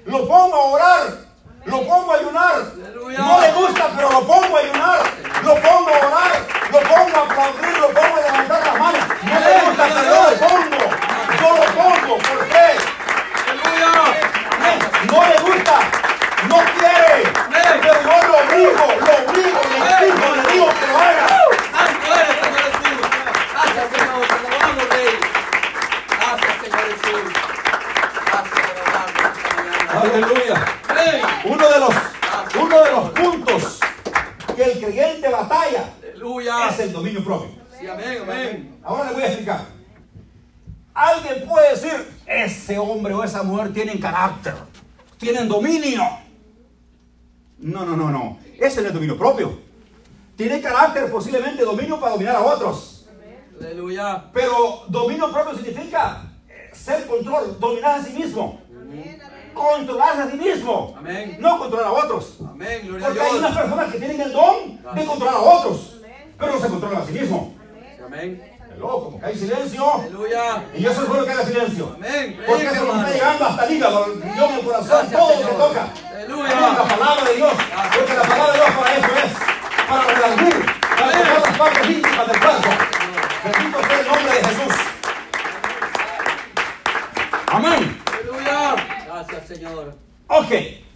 Lo 0.06 0.28
pongo 0.28 0.56
a 0.56 0.66
orar. 0.72 1.26
Lo 1.66 1.82
pongo 1.88 2.12
a 2.14 2.16
ayunar. 2.18 2.56
No 3.18 3.42
le 3.42 3.52
gusta, 3.54 3.90
pero 3.96 4.12
lo 4.12 4.22
pongo 4.22 4.58
a 4.58 4.60
ayunar. 4.60 5.00
Lo 5.44 5.56
pongo 5.56 5.90
a 5.90 6.08
orar. 6.08 6.48
Lo 6.72 6.80
pongo 6.80 7.18
a 7.18 7.22
aplaudir. 7.22 7.78
Lo 7.80 7.88
pongo 7.90 8.16
a 8.18 8.22
levantar 8.22 8.66
las 8.66 8.80
manos. 8.80 9.04
No 9.24 9.40
le 9.40 9.60
gusta, 9.66 9.84
pero 9.88 10.02
yo 10.04 10.30
lo 10.30 10.36
pongo. 10.48 10.84
Yo 11.40 11.50
lo 11.58 11.66
pongo. 11.74 12.18
¿Por 12.18 12.48
qué? 12.48 12.68
Aleluya. 13.50 13.92
No 15.12 15.20
le 15.26 15.38
gusta. 15.42 15.76
No 16.50 16.58
quiere. 16.78 17.24
Pero 17.52 17.72
yo 17.84 17.94
lo 18.28 18.38
obligo. 18.38 18.86
Lo 19.06 19.32
obligo. 19.32 19.60
Le 19.72 20.08
exijo. 20.08 20.36
Le 20.36 20.42
digo 20.54 20.68
que 20.70 20.88
lo 20.88 20.98
haga. 20.98 21.26
Santo 21.72 22.08
eres, 22.14 22.36
Señor 22.42 22.62
Jesús. 22.66 22.98
Gracias, 23.54 23.86
Señor. 23.92 24.22
Te 24.28 24.36
alabamos, 24.48 24.90
Rey. 24.90 25.12
Gracias, 26.10 26.54
Señor 26.62 26.86
Jesús. 26.92 27.24
Gracias 28.26 28.70
por 28.70 28.78
hablarnos 28.86 29.38
esta 29.38 29.50
mañana. 29.64 30.02
Aleluya. 30.02 30.66
Amén. 30.90 31.22
Uno 31.46 31.70
de 31.70 31.80
los, 31.80 31.96
uno 32.60 32.82
de 32.84 32.92
los 32.92 33.10
puntos 33.12 33.80
que 34.56 34.64
el 34.64 34.80
creyente 34.80 35.30
batalla 35.30 35.90
Aleluya. 36.02 36.70
es 36.70 36.80
el 36.80 36.92
dominio 36.94 37.24
propio. 37.24 37.52
Sí, 37.78 37.88
amén, 37.88 38.20
amén. 38.24 38.80
Ahora 38.84 39.10
le 39.10 39.14
voy 39.14 39.24
a 39.24 39.28
explicar. 39.28 39.60
Alguien 40.94 41.46
puede 41.48 41.72
decir, 41.72 42.18
ese 42.26 42.80
hombre 42.80 43.14
o 43.14 43.24
esa 43.24 43.44
mujer 43.44 43.74
tienen 43.74 43.95
carácter, 44.06 44.54
tienen 45.18 45.48
dominio. 45.48 46.04
No, 47.58 47.86
no, 47.86 47.96
no, 47.96 48.10
no. 48.10 48.38
Ese 48.60 48.82
no 48.82 48.88
es 48.88 48.94
dominio 48.94 49.18
propio. 49.18 49.60
Tiene 50.36 50.62
carácter, 50.62 51.12
posiblemente 51.12 51.64
dominio 51.64 52.00
para 52.00 52.14
dominar 52.14 52.36
a 52.36 52.42
otros. 52.42 53.08
Aleluya. 53.60 54.30
Pero 54.34 54.84
dominio 54.90 55.32
propio 55.32 55.56
significa 55.56 56.24
eh, 56.48 56.70
ser 56.74 57.08
control, 57.08 57.58
dominar 57.60 58.00
a 58.00 58.04
sí 58.04 58.12
mismo, 58.12 58.62
controlarse 59.54 60.22
a 60.24 60.32
sí 60.32 60.38
mismo, 60.38 60.94
Amén. 60.98 61.38
no 61.40 61.58
controlar 61.58 61.88
a 61.88 61.92
otros. 61.94 62.38
Amén. 62.42 62.82
Gloria 62.86 63.06
a 63.06 63.10
Porque 63.10 63.24
hay 63.24 63.38
unas 63.38 63.58
personas 63.58 63.92
que 63.92 63.98
tienen 63.98 64.22
el 64.22 64.34
don 64.34 64.82
de 64.94 65.06
controlar 65.06 65.36
a 65.36 65.42
otros, 65.42 66.02
pero 66.38 66.52
no 66.52 66.60
se 66.60 66.68
controlan 66.68 67.02
a 67.02 67.06
sí 67.06 67.14
mismos. 67.14 67.48
Amén. 68.06 68.52
Hello, 68.76 69.06
como 69.06 69.15
que 69.15 69.15
hay 69.26 69.36
silencio, 69.36 69.94
Aleluya. 69.96 70.66
y 70.76 70.86
eso 70.86 71.02
es 71.02 71.10
bueno 71.10 71.26
que 71.26 71.32
haya 71.32 71.46
silencio. 71.46 71.94
Amén. 71.96 72.40
Porque 72.46 72.66
eso 72.68 72.86
nos 72.86 72.98
está 72.98 73.12
llegando 73.12 73.46
hasta 73.46 73.66
el 73.66 73.74
hígado, 73.74 74.06
el 74.06 74.22
riñón, 74.22 74.54
el 74.54 74.66
corazón, 74.66 74.88
Gracias, 74.88 75.20
todo 75.20 75.42
lo 75.42 75.48
que 75.48 75.54
toca. 75.56 75.94
Aleluya. 76.12 76.58
Amén, 76.58 76.76
La 76.78 76.96
palabra 76.96 77.24
de 77.26 77.36
Dios, 77.36 77.54
porque 77.98 78.14
la 78.14 78.22
palabra 78.22 78.52
de 78.52 78.60
Dios 78.60 78.70
para 78.70 78.98
eso 78.98 79.08
es, 79.26 79.34
para 79.90 80.04
redarguir, 80.14 80.66
para 81.00 81.40
las 81.40 81.58
partes 81.58 81.90
íntimas 81.90 82.28
del 82.28 82.40
cuerpo. 82.40 82.70
Bendito 83.44 83.84
sea 83.88 84.00
el 84.00 84.08
nombre 84.08 84.36
de 84.36 84.44
Jesús. 84.44 84.76
Amén. 87.48 88.02
Aleluya. 88.14 88.76
Gracias, 89.08 89.48
Señor. 89.48 89.96
Ok, 90.28 90.52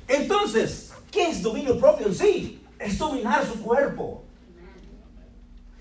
entonces, 0.07 0.93
¿qué 1.12 1.31
es 1.31 1.41
dominio 1.41 1.79
propio 1.79 2.05
en 2.05 2.15
sí? 2.15 2.63
Es 2.77 2.95
dominar 3.00 3.43
su 3.43 3.59
cuerpo. 3.63 4.24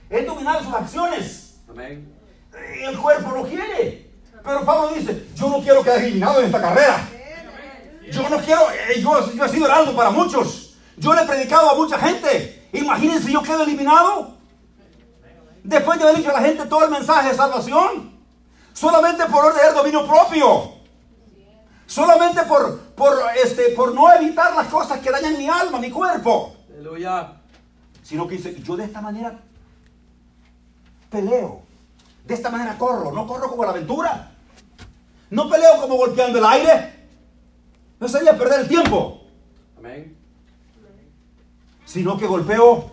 Es 0.09 0.27
dominar 0.27 0.65
sus 0.65 0.73
acciones. 0.73 1.61
Amén. 1.69 2.17
El 2.83 2.99
cuerpo 2.99 3.31
lo 3.33 3.43
quiere. 3.45 4.09
Pero 4.45 4.65
Pablo 4.65 4.95
dice, 4.95 5.27
eliminado 5.99 6.41
en 6.41 6.47
esta 6.47 6.61
carrera. 6.61 7.09
Yo 8.11 8.29
no 8.29 8.39
quiero, 8.39 8.63
eh, 8.71 9.01
yo, 9.01 9.33
yo 9.33 9.45
he 9.45 9.49
sido 9.49 9.67
heraldo 9.67 9.95
para 9.95 10.11
muchos. 10.11 10.77
Yo 10.97 11.15
le 11.15 11.23
he 11.23 11.27
predicado 11.27 11.71
a 11.71 11.75
mucha 11.75 11.99
gente. 11.99 12.69
Imagínense 12.73 13.31
yo 13.31 13.43
quedo 13.43 13.63
eliminado. 13.63 14.37
Después 15.63 15.99
de 15.99 16.05
haber 16.05 16.17
dicho 16.17 16.31
a 16.31 16.41
la 16.41 16.47
gente 16.47 16.67
todo 16.67 16.85
el 16.85 16.91
mensaje 16.91 17.29
de 17.29 17.35
salvación. 17.35 18.19
Solamente 18.73 19.25
por 19.27 19.55
tener 19.55 19.75
dominio 19.75 20.07
propio. 20.07 20.73
Solamente 21.87 22.43
por, 22.43 22.81
por, 22.95 23.19
este, 23.43 23.71
por 23.71 23.95
no 23.95 24.13
evitar 24.13 24.55
las 24.55 24.69
cosas 24.69 25.01
que 25.01 25.11
dañan 25.11 25.37
mi 25.37 25.49
alma, 25.49 25.79
mi 25.79 25.91
cuerpo. 25.91 26.55
Aleluya. 26.71 27.33
Sino 28.03 28.27
que 28.27 28.37
dice, 28.37 28.61
yo 28.63 28.77
de 28.77 28.85
esta 28.85 29.01
manera 29.01 29.39
peleo. 31.11 31.63
De 32.25 32.35
esta 32.35 32.51
manera 32.51 32.77
corro. 32.79 33.13
No 33.13 33.27
corro 33.27 33.49
como 33.51 33.65
la 33.65 33.71
aventura. 33.71 34.33
No 35.31 35.49
peleo 35.49 35.81
como 35.81 35.97
golpeando 35.97 36.39
el 36.39 36.45
aire. 36.45 36.95
No 38.01 38.09
sería 38.09 38.37
perder 38.37 38.61
el 38.61 38.69
tiempo. 38.69 39.23
Amén. 39.77 40.17
Sino 41.85 42.17
que 42.19 42.27
golpeo 42.27 42.93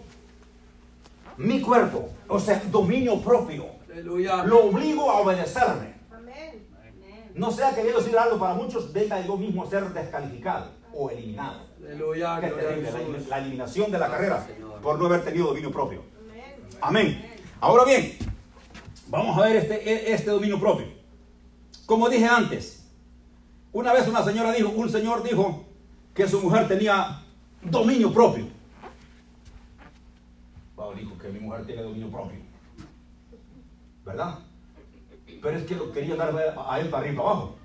mi 1.38 1.62
cuerpo. 1.62 2.10
O 2.28 2.40
sea, 2.40 2.62
dominio 2.72 3.20
propio. 3.22 3.68
Aleluya. 3.92 4.44
Lo 4.44 4.66
obligo 4.66 5.10
a 5.10 5.20
obedecerme. 5.20 5.96
No 7.36 7.52
sea 7.52 7.76
que 7.76 7.84
Dios 7.84 8.04
sido 8.06 8.20
algo 8.20 8.40
para 8.40 8.54
muchos, 8.54 8.94
venga 8.94 9.20
yo 9.26 9.36
mismo 9.36 9.64
a 9.64 9.70
ser 9.70 9.84
descalificado 9.90 10.72
o 10.94 11.10
eliminado. 11.10 11.64
Aleluya. 11.86 12.40
Qué 12.40 12.48
terrible, 12.48 12.92
la, 12.92 13.28
la 13.28 13.38
eliminación 13.40 13.92
de 13.92 14.00
la 14.00 14.10
carrera 14.10 14.46
Señor. 14.48 14.80
por 14.82 14.98
no 14.98 15.06
haber 15.08 15.26
tenido 15.26 15.48
dominio 15.48 15.70
propio. 15.70 16.02
Amén. 16.80 17.38
Ahora 17.60 17.84
bien, 17.84 18.18
vamos 19.08 19.38
a 19.38 19.42
ver 19.42 19.58
este, 19.58 20.14
este 20.14 20.32
dominio 20.32 20.58
propio. 20.60 20.88
Como 21.86 22.10
dije 22.10 22.26
antes, 22.26 22.86
una 23.72 23.94
vez 23.94 24.08
una 24.08 24.24
señora 24.24 24.52
dijo, 24.54 24.70
un 24.70 24.90
señor 24.90 25.24
dijo 25.24 25.66
que 26.14 26.28
su 26.28 26.42
mujer 26.42 26.68
tenía 26.68 27.22
dominio 27.62 28.12
propio. 28.14 28.48
Pablo 30.76 30.98
dijo 30.98 31.18
que 31.18 31.30
mi 31.30 31.40
mujer 31.40 31.66
tiene 31.66 31.84
dominio 31.84 32.10
propio. 32.10 32.40
¿Verdad? 34.04 34.40
Pero 35.42 35.58
es 35.58 35.66
que 35.66 35.76
lo 35.76 35.92
quería 35.92 36.16
dar 36.16 36.36
a 36.36 36.80
él 36.80 36.90
para 36.90 37.00
arriba 37.00 37.14
y 37.14 37.16
para 37.16 37.30
abajo. 37.30 37.56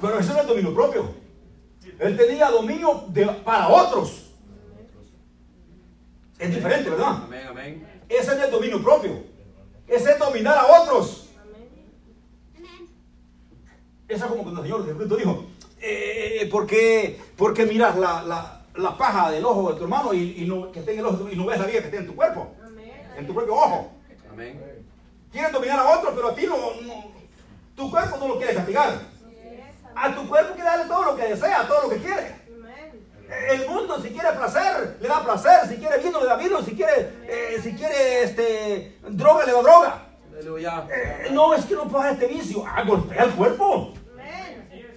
Pero 0.00 0.18
eso 0.18 0.32
no 0.34 0.40
es 0.40 0.46
dominio 0.46 0.74
propio. 0.74 1.14
Él 1.98 2.16
tenía 2.16 2.50
dominio 2.50 3.04
de- 3.08 3.26
para 3.26 3.68
otros. 3.68 4.26
Es 6.38 6.54
diferente, 6.54 6.88
¿verdad? 6.90 7.24
Amén, 7.24 7.46
amén. 7.48 8.02
Ese 8.08 8.32
es 8.34 8.42
el 8.44 8.50
dominio 8.50 8.82
propio. 8.82 9.22
Ese 9.86 10.12
es 10.12 10.18
dominar 10.18 10.56
a 10.56 10.82
otros. 10.82 11.29
Eso 14.10 14.24
es 14.24 14.30
como 14.30 14.42
cuando 14.42 14.60
el 14.62 14.66
Señor 14.66 14.84
Jesucristo 14.84 15.16
dijo, 15.16 15.44
eh, 15.80 16.48
¿por, 16.50 16.66
qué, 16.66 17.18
por 17.36 17.54
qué 17.54 17.64
miras 17.66 17.96
la, 17.96 18.22
la- 18.22 18.56
la 18.74 18.96
paja 18.96 19.30
del 19.30 19.44
ojo 19.44 19.72
de 19.72 19.78
tu 19.78 19.82
hermano 19.84 20.14
y, 20.14 20.42
y 20.42 20.44
no, 20.46 20.70
que 20.70 20.78
esté 20.80 20.92
en 20.92 21.00
el 21.00 21.06
ojo 21.06 21.28
y 21.30 21.36
no 21.36 21.44
ves 21.46 21.58
la 21.58 21.66
vida 21.66 21.80
que 21.80 21.86
está 21.86 21.98
en 21.98 22.06
tu 22.06 22.14
cuerpo? 22.16 22.52
En 23.18 23.26
tu 23.26 23.34
propio 23.34 23.54
ojo. 23.54 23.92
Amén. 24.32 24.60
Quieres 25.32 25.52
dominar 25.52 25.78
a 25.80 25.98
otros, 25.98 26.12
pero 26.14 26.28
a 26.28 26.34
ti 26.34 26.46
no, 26.46 26.56
no- 26.56 27.10
tu 27.76 27.90
cuerpo 27.90 28.16
no 28.18 28.28
lo 28.28 28.38
quiere 28.38 28.54
castigar. 28.54 28.92
A 29.94 30.14
tu 30.14 30.28
cuerpo 30.28 30.54
quiere 30.54 30.68
darle 30.70 30.84
todo 30.86 31.04
lo 31.04 31.16
que 31.16 31.22
desea, 31.28 31.66
todo 31.66 31.82
lo 31.82 31.88
que 31.90 31.96
quiere. 31.96 32.34
El 33.50 33.68
mundo 33.68 34.00
si 34.02 34.08
quiere 34.10 34.32
placer, 34.32 34.96
le 35.00 35.08
da 35.08 35.22
placer, 35.24 35.68
si 35.68 35.76
quiere 35.76 35.98
vino, 35.98 36.20
le 36.20 36.26
da 36.26 36.36
vino, 36.36 36.60
si 36.62 36.72
quiere, 36.74 37.12
eh, 37.28 37.60
si 37.62 37.74
quiere 37.74 38.22
este, 38.24 38.96
droga, 39.08 39.46
le 39.46 39.52
da 39.52 39.62
droga. 39.62 40.06
Aleluya. 40.32 40.86
Eh, 40.90 41.28
no, 41.32 41.54
es 41.54 41.64
que 41.64 41.74
no 41.74 41.86
puedo 41.86 42.04
este 42.08 42.26
vicio. 42.26 42.64
Ah, 42.66 42.82
golpea 42.82 43.24
el 43.24 43.30
cuerpo. 43.32 43.92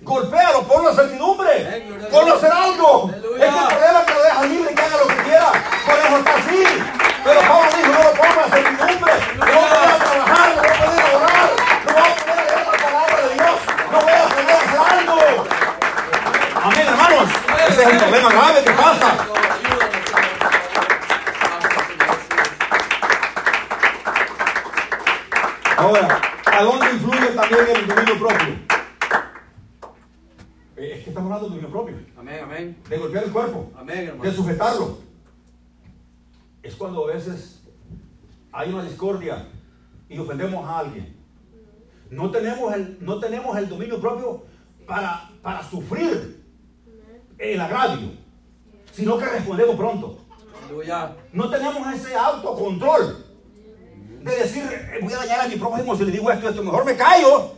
Golpéalo, 0.03 0.63
ponlo 0.63 0.89
a 0.89 0.93
servidumbre. 0.95 1.51
A 1.51 2.09
Ponlo 2.09 2.19
a 2.21 2.25
Dios. 2.25 2.37
hacer 2.43 2.51
algo. 2.51 3.09
Aleluya. 3.09 3.45
Es 3.45 3.53
que 3.53 3.59
el 3.59 3.67
problema 3.67 4.05
que 4.05 4.13
lo 4.13 4.23
deja 4.23 4.43
libre 4.43 4.71
y 4.71 4.75
que 4.75 4.81
haga 4.81 4.97
lo 4.97 5.07
que 5.07 5.15
quiera. 5.23 5.51
Por 5.85 5.95
eso 5.99 6.17
está 6.17 6.35
así. 6.35 6.63
Pero 7.23 7.39
Pablo 7.39 7.69
dijo, 7.77 7.91
no 7.93 8.03
lo 8.03 8.11
pongo 8.11 8.41
a 8.41 8.49
servidumbre. 8.49 9.13
No 9.37 9.45
voy 9.45 9.63
a 9.63 9.97
trabajar, 10.03 10.49
no 10.55 10.61
voy 10.61 10.71
a 10.71 10.85
poner 10.85 10.99
a 10.99 11.17
orar. 11.17 11.49
No 11.85 11.93
voy 11.93 12.01
a 12.03 12.15
poner 12.15 12.39
a 12.39 12.43
leer 12.43 12.67
la 12.67 12.77
palabra 12.83 13.27
de 13.27 13.33
Dios. 13.33 13.57
No 13.91 14.01
voy 14.01 14.11
a 14.11 14.27
poner 14.27 14.51
a 14.51 14.59
hacer 14.59 14.79
algo. 14.99 15.17
Amén, 16.63 16.87
hermanos. 16.87 17.29
Ese 17.69 17.81
es 17.83 17.87
el 17.89 17.97
problema 17.97 18.29
grave 18.29 18.63
que 18.63 18.71
pasa. 18.71 19.09
Ahora, 25.77 26.21
¿a 26.45 26.63
dónde 26.63 26.91
influye 26.93 27.27
también 27.35 27.61
el 27.75 27.87
dominio 27.87 28.19
propio? 28.19 28.47
Eh, 30.77 30.93
Es 30.97 31.03
que 31.03 31.09
estamos 31.09 31.31
hablando 31.31 31.49
de 31.49 31.55
dominio 31.55 31.69
propio. 31.71 31.95
Amén, 32.17 32.39
amén. 32.43 32.77
De 32.89 32.97
golpear 32.97 33.23
el 33.25 33.31
de 33.85 34.31
sujetarlo. 34.35 34.97
Es 36.61 36.75
cuando 36.75 37.03
a 37.05 37.13
veces 37.13 37.61
hay 38.51 38.71
una 38.73 38.83
discordia 38.83 39.47
y 40.09 40.17
ofendemos 40.17 40.65
a 40.67 40.79
alguien. 40.79 41.15
No 42.09 42.29
tenemos 42.31 42.73
el, 42.73 42.97
no 43.01 43.19
tenemos 43.19 43.57
el 43.57 43.67
dominio 43.67 43.99
propio 43.99 44.43
para, 44.85 45.29
para 45.41 45.63
sufrir 45.67 46.43
el 47.37 47.59
agravio. 47.59 48.11
sino 48.93 49.17
que 49.17 49.25
respondemos 49.25 49.75
pronto. 49.75 50.19
No 51.33 51.49
tenemos 51.49 51.93
ese 51.95 52.15
autocontrol 52.15 53.25
de 54.21 54.35
decir, 54.35 54.63
"Eh, 54.71 54.99
voy 55.01 55.11
a 55.13 55.17
dañar 55.17 55.41
a 55.41 55.47
mi 55.47 55.55
prójimo 55.55 55.95
si 55.97 56.05
le 56.05 56.11
digo 56.11 56.31
esto, 56.31 56.47
esto, 56.49 56.63
mejor 56.63 56.85
me 56.85 56.95
callo, 56.95 57.53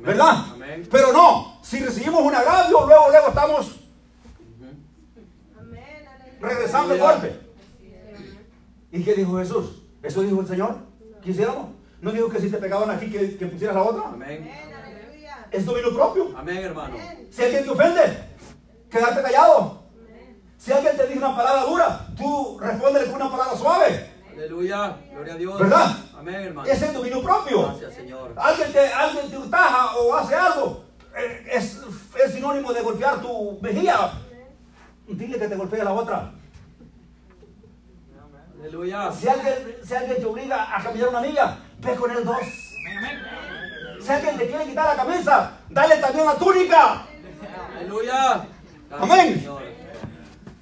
¿verdad? 0.00 0.46
Amén. 0.54 0.88
Pero 0.90 1.12
no, 1.12 1.58
si 1.62 1.78
recibimos 1.84 2.22
un 2.22 2.34
agravio, 2.34 2.86
luego, 2.86 3.10
luego 3.10 3.28
estamos 3.28 3.80
regresando 6.40 6.94
el 6.94 7.00
golpe. 7.00 7.40
¿Y 8.92 9.02
qué 9.02 9.14
dijo 9.14 9.38
Jesús? 9.38 9.82
¿Eso 10.02 10.22
dijo 10.22 10.40
el 10.40 10.46
Señor? 10.46 10.76
¿Qué 11.22 11.30
hiciéramos? 11.30 11.70
¿No 12.00 12.12
dijo 12.12 12.28
que 12.28 12.40
si 12.40 12.50
te 12.50 12.58
pegaban 12.58 12.90
aquí 12.90 13.10
que, 13.10 13.36
que 13.36 13.46
pusieras 13.46 13.76
la 13.76 13.82
otra? 13.82 14.08
Amén. 14.08 14.50
Es 15.50 15.64
dominio 15.64 15.94
propio. 15.94 16.36
Amén, 16.36 16.58
hermano. 16.58 16.96
Si 17.30 17.42
alguien 17.42 17.64
te 17.64 17.70
ofende, 17.70 18.02
quedarte 18.90 19.22
callado. 19.22 19.82
Si 20.56 20.72
alguien 20.72 20.96
te 20.96 21.06
dice 21.06 21.18
una 21.18 21.36
palabra 21.36 21.62
dura, 21.64 22.06
tú 22.16 22.58
respóndele 22.60 23.06
con 23.06 23.16
una 23.16 23.30
palabra 23.30 23.56
suave. 23.56 24.10
Aleluya. 24.32 24.96
Gloria 25.12 25.34
a 25.34 25.36
Dios. 25.36 25.60
¿Verdad? 25.60 25.96
Amén, 26.18 26.34
hermano. 26.34 26.68
Ese 26.68 26.86
es 26.86 26.94
dominio 26.94 27.22
propio. 27.22 27.62
Gracias, 27.62 27.94
Señor. 27.94 28.34
Alguien 28.36 28.72
te, 28.72 28.86
alguien 28.86 29.30
te 29.30 29.36
o 29.36 30.14
hace 30.14 30.34
algo, 30.34 30.84
eh, 31.16 31.46
es, 31.52 31.80
es 32.24 32.32
sinónimo 32.32 32.72
de 32.72 32.82
golpear 32.82 33.20
tu 33.20 33.58
mejilla. 33.60 34.12
Dile 35.08 35.38
que 35.38 35.48
te 35.48 35.56
golpee 35.56 35.84
la 35.84 35.92
otra. 35.92 36.32
Aleluya. 38.60 39.12
Si 39.12 39.28
alguien, 39.28 39.76
si 39.84 39.94
alguien 39.94 40.16
te 40.18 40.26
obliga 40.26 40.76
a 40.76 40.82
caminar 40.82 41.08
una 41.10 41.20
milla, 41.20 41.58
ve 41.78 41.94
con 41.94 42.10
él 42.10 42.24
dos. 42.24 42.40
Si 44.00 44.12
alguien 44.12 44.36
te 44.36 44.46
quiere 44.46 44.64
quitar 44.64 44.96
la 44.96 45.04
camisa, 45.04 45.52
dale 45.70 45.96
también 45.98 46.26
la 46.26 46.34
túnica. 46.34 47.06
Aleluya. 47.76 48.46
Amén. 48.90 49.48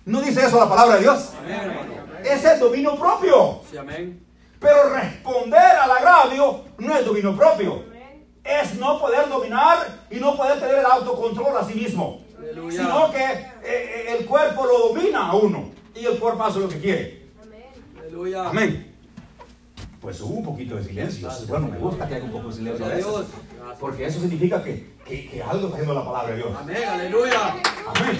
No 0.04 0.20
dice 0.20 0.44
eso 0.44 0.58
la 0.58 0.68
palabra 0.68 0.96
de 0.96 1.02
Dios. 1.02 1.32
Amén, 1.38 1.60
hermano. 1.60 1.94
Ese 2.22 2.54
es 2.54 2.60
dominio 2.60 2.98
propio. 2.98 3.60
Sí, 3.70 3.76
amén. 3.76 4.26
Pero 4.60 4.90
responder 4.90 5.60
al 5.60 5.90
agravio 5.90 6.64
no 6.78 6.96
es 6.96 7.04
dominio 7.04 7.36
propio. 7.36 7.84
Es 8.42 8.74
no 8.74 8.98
poder 8.98 9.28
dominar 9.28 9.78
y 10.10 10.16
no 10.16 10.36
poder 10.36 10.60
tener 10.60 10.80
el 10.80 10.86
autocontrol 10.86 11.56
a 11.56 11.64
sí 11.64 11.74
mismo. 11.74 12.23
Aleluya. 12.38 12.82
Sino 12.82 13.10
que 13.12 13.24
eh, 13.24 13.44
eh, 13.64 14.16
el 14.18 14.26
cuerpo 14.26 14.64
lo 14.66 14.88
domina 14.88 15.28
a 15.30 15.34
uno. 15.34 15.70
Y 15.94 16.04
el 16.06 16.18
cuerpo 16.18 16.44
hace 16.44 16.58
lo 16.60 16.68
que 16.68 16.78
quiere. 16.80 17.22
Aleluya. 18.00 18.48
Amén. 18.48 18.90
Pues 20.00 20.20
hubo 20.20 20.34
un 20.34 20.44
poquito 20.44 20.76
de 20.76 20.84
silencio. 20.84 21.26
Gracias, 21.28 21.48
Bueno, 21.48 21.68
me 21.68 21.78
gusta 21.78 22.06
que 22.06 22.14
haya 22.16 22.24
un 22.24 22.32
poco 22.32 22.48
de 22.48 22.54
silencio 22.54 22.84
a 22.84 22.88
veces. 22.88 23.06
Porque 23.80 24.06
eso 24.06 24.20
significa 24.20 24.62
que, 24.62 24.92
que, 25.04 25.28
que 25.30 25.42
algo 25.42 25.64
está 25.66 25.74
haciendo 25.78 25.94
la 25.94 26.04
palabra 26.04 26.30
de 26.30 26.36
Dios. 26.36 26.50
Amén. 26.58 26.84
Aleluya. 26.88 27.40
Amén. 27.86 28.18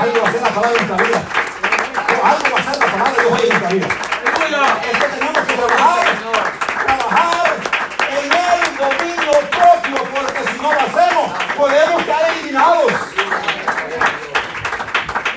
Algo 0.00 0.22
va 0.22 0.28
a 0.28 0.32
ser 0.32 0.42
la 0.42 0.48
palabra 0.48 0.70
de 0.70 0.76
nuestra 0.86 1.06
vida. 1.06 1.24
O 2.22 2.26
algo 2.26 2.46
va 2.54 2.60
a 2.60 2.62
ser 2.72 2.78
la 2.80 2.86
palabra 2.92 3.12
de 3.12 3.20
Dios 3.20 3.32
hoy 3.32 3.42
en 3.42 3.48
nuestra 3.48 3.70
vida. 3.70 3.88
Aleluya. 4.24 4.80
Es 4.90 4.98
que 4.98 5.06
tenemos 5.18 5.38
que 5.48 5.54
trabajar 5.54 6.04
en 8.10 8.24
el 8.24 8.76
dominio 8.78 9.32
propio, 9.50 9.96
porque 10.14 10.40
si 10.52 10.56
no 10.62 10.72
lo 10.72 10.80
hacemos, 10.80 11.26
podemos 11.56 12.02
quedar 12.04 12.30
eliminados. 12.32 12.92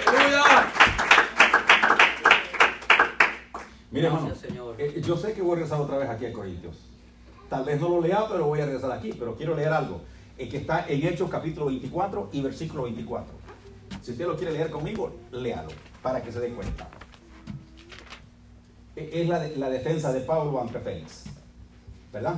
Aleluya. 0.08 0.44
Mire, 3.92 4.08
hermano, 4.08 4.28
Gracias, 4.28 4.48
Señor. 4.50 4.76
eh, 4.80 5.02
yo 5.02 5.18
sé 5.18 5.34
que 5.34 5.42
voy 5.42 5.54
a 5.54 5.56
regresar 5.56 5.80
otra 5.82 5.98
vez 5.98 6.10
aquí 6.10 6.26
a 6.26 6.34
Corintios. 6.34 6.76
No 7.80 7.90
lo 7.90 8.02
lea, 8.02 8.26
pero 8.30 8.46
voy 8.46 8.60
a 8.62 8.66
regresar 8.66 8.92
aquí. 8.92 9.14
Pero 9.18 9.36
quiero 9.36 9.56
leer 9.56 9.74
algo 9.74 10.02
eh, 10.38 10.48
que 10.50 10.58
está 10.58 10.86
en 10.88 11.06
Hechos 11.06 11.30
capítulo 11.30 11.68
24 11.68 12.30
y 12.34 12.42
versículo 12.42 12.84
24. 12.84 13.34
Si 14.02 14.12
usted 14.12 14.26
lo 14.28 14.36
quiere 14.38 14.54
leer 14.54 14.70
conmigo, 14.70 15.14
léalo 15.32 15.70
para 16.02 16.22
que 16.22 16.32
se 16.32 16.40
dé 16.40 16.50
cuenta. 16.54 16.88
Eh, 18.96 19.10
Es 19.22 19.28
la, 19.28 19.40
de- 19.40 19.56
la 19.58 19.70
defensa 19.70 20.12
de 20.14 20.22
Pablo 20.22 20.62
ante 20.62 20.80
Félix. 20.80 21.26
¿Verdad? 22.12 22.36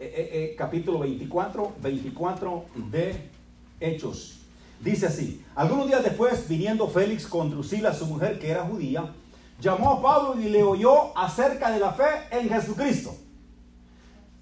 Eh, 0.00 0.30
eh, 0.52 0.54
capítulo 0.56 1.00
24, 1.00 1.72
24 1.82 2.64
de 2.90 3.30
Hechos. 3.80 4.34
Dice 4.80 5.06
así, 5.06 5.44
algunos 5.56 5.88
días 5.88 6.04
después, 6.04 6.48
viniendo 6.48 6.86
Félix 6.88 7.26
con 7.26 7.50
Drusila, 7.50 7.92
su 7.92 8.06
mujer, 8.06 8.38
que 8.38 8.48
era 8.48 8.62
judía, 8.64 9.12
llamó 9.60 9.90
a 9.94 10.02
Pablo 10.02 10.40
y 10.40 10.48
le 10.48 10.62
oyó 10.62 11.16
acerca 11.18 11.70
de 11.72 11.80
la 11.80 11.92
fe 11.92 12.04
en 12.30 12.48
Jesucristo. 12.48 13.12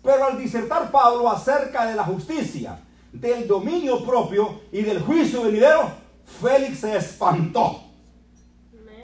Pero 0.07 0.25
al 0.25 0.39
disertar 0.39 0.91
Pablo 0.93 1.29
acerca 1.29 1.85
de 1.85 1.97
la 1.97 2.05
justicia, 2.05 2.79
del 3.13 3.49
dominio 3.49 4.05
propio 4.07 4.61
y 4.71 4.83
del 4.83 5.01
juicio 5.03 5.43
venidero, 5.43 5.91
Félix 6.41 6.79
se 6.79 6.97
espantó 6.97 7.83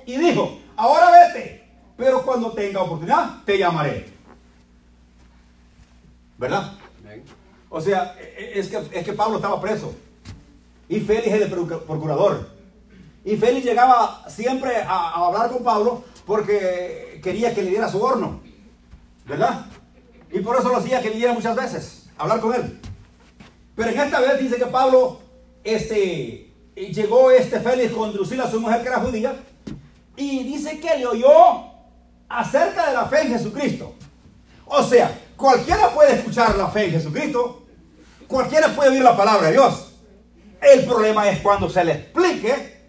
y 0.06 0.16
dijo, 0.16 0.58
ahora 0.76 1.10
vete, 1.10 1.64
pero 1.96 2.22
cuando 2.24 2.52
tenga 2.52 2.82
oportunidad 2.82 3.42
te 3.44 3.58
llamaré. 3.58 4.12
¿Verdad? 6.38 6.72
O 7.68 7.80
sea, 7.80 8.14
e- 8.20 8.58
es 8.60 8.68
que, 8.68 8.76
es 8.92 9.04
que 9.04 9.12
Pablo 9.12 9.36
estaba 9.36 9.60
preso. 9.60 9.92
Y 10.88 11.00
Félix 11.00 11.26
es 11.26 11.42
el 11.42 11.50
procu- 11.52 11.80
procurador. 11.82 12.48
Y 13.24 13.36
Félix 13.36 13.64
llegaba 13.64 14.24
siempre 14.28 14.76
a, 14.76 14.88
a 15.10 15.26
hablar 15.26 15.50
con 15.50 15.64
Pablo 15.64 16.04
porque 16.26 17.20
quería 17.24 17.52
que 17.54 17.62
le 17.62 17.70
diera 17.70 17.88
su 17.88 18.00
horno. 18.02 18.40
¿Verdad? 19.26 19.66
Y 20.32 20.40
por 20.40 20.58
eso 20.58 20.68
lo 20.68 20.78
hacía 20.78 21.02
que 21.02 21.10
viniera 21.10 21.34
muchas 21.34 21.54
veces 21.54 22.06
a 22.16 22.22
hablar 22.22 22.40
con 22.40 22.54
él. 22.54 22.80
Pero 23.76 23.90
en 23.90 24.00
esta 24.00 24.20
vez 24.20 24.40
dice 24.40 24.56
que 24.56 24.66
Pablo 24.66 25.20
este, 25.62 26.50
llegó 26.74 27.30
este 27.30 27.60
Félix 27.60 27.92
con 27.92 28.12
Drusila, 28.12 28.50
su 28.50 28.60
mujer 28.60 28.82
que 28.82 28.88
era 28.88 29.00
judía, 29.00 29.36
y 30.16 30.42
dice 30.44 30.80
que 30.80 30.98
le 30.98 31.06
oyó 31.06 31.66
acerca 32.28 32.88
de 32.88 32.94
la 32.94 33.06
fe 33.06 33.22
en 33.22 33.28
Jesucristo. 33.28 33.94
O 34.66 34.82
sea, 34.82 35.18
cualquiera 35.36 35.90
puede 35.90 36.14
escuchar 36.14 36.56
la 36.56 36.68
fe 36.68 36.86
en 36.86 36.92
Jesucristo, 36.92 37.62
cualquiera 38.26 38.68
puede 38.74 38.90
oír 38.90 39.02
la 39.02 39.16
palabra 39.16 39.48
de 39.48 39.52
Dios. 39.52 39.92
El 40.60 40.84
problema 40.84 41.28
es 41.28 41.40
cuando 41.40 41.68
se 41.68 41.84
le 41.84 41.92
explique 41.92 42.80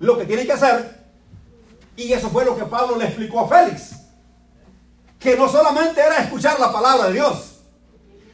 lo 0.00 0.18
que 0.18 0.24
tiene 0.24 0.44
que 0.44 0.52
hacer, 0.52 1.06
y 1.96 2.12
eso 2.12 2.30
fue 2.30 2.44
lo 2.44 2.56
que 2.56 2.64
Pablo 2.64 2.96
le 2.96 3.04
explicó 3.04 3.40
a 3.40 3.48
Félix. 3.48 3.97
Que 5.18 5.36
no 5.36 5.48
solamente 5.48 6.00
era 6.00 6.18
escuchar 6.18 6.58
la 6.60 6.72
palabra 6.72 7.08
de 7.08 7.14
Dios, 7.14 7.60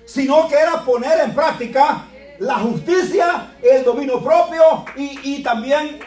sino 0.06 0.48
que 0.48 0.54
era 0.54 0.84
poner 0.84 1.20
en 1.20 1.34
práctica 1.34 2.04
la 2.38 2.56
justicia, 2.56 3.54
el 3.62 3.84
dominio 3.84 4.22
propio 4.22 4.84
y, 4.96 5.36
y 5.36 5.42
también 5.42 6.00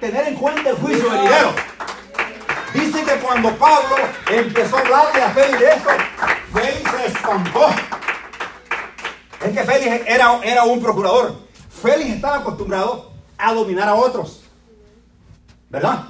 tener 0.00 0.28
en 0.28 0.34
cuenta 0.34 0.70
el 0.70 0.76
juicio 0.76 1.10
venidero. 1.10 1.52
Dice 2.74 3.02
que 3.02 3.20
cuando 3.20 3.50
Pablo 3.56 3.96
empezó 4.30 4.76
a 4.76 4.80
hablarle 4.80 5.22
a 5.22 5.30
Félix 5.30 5.60
de 5.60 5.68
esto, 5.68 5.90
Félix 6.52 6.90
se 6.90 7.06
espantó. 7.06 7.68
Es 9.44 9.52
que 9.56 9.64
Félix 9.64 10.06
era, 10.06 10.40
era 10.42 10.64
un 10.64 10.82
procurador. 10.82 11.36
Félix 11.82 12.10
estaba 12.10 12.38
acostumbrado 12.38 13.12
a 13.38 13.54
dominar 13.54 13.88
a 13.88 13.94
otros. 13.94 14.42
¿Verdad? 15.70 16.04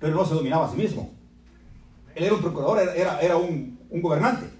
Pero 0.00 0.14
no 0.14 0.24
se 0.24 0.34
dominaba 0.34 0.66
a 0.66 0.70
sí 0.70 0.76
mismo. 0.76 1.17
Él 2.18 2.24
era 2.24 2.34
un 2.34 2.42
procurador, 2.42 2.80
era, 2.80 3.20
era, 3.20 3.36
un, 3.36 3.78
un 3.88 4.02
gobernante. 4.02 4.50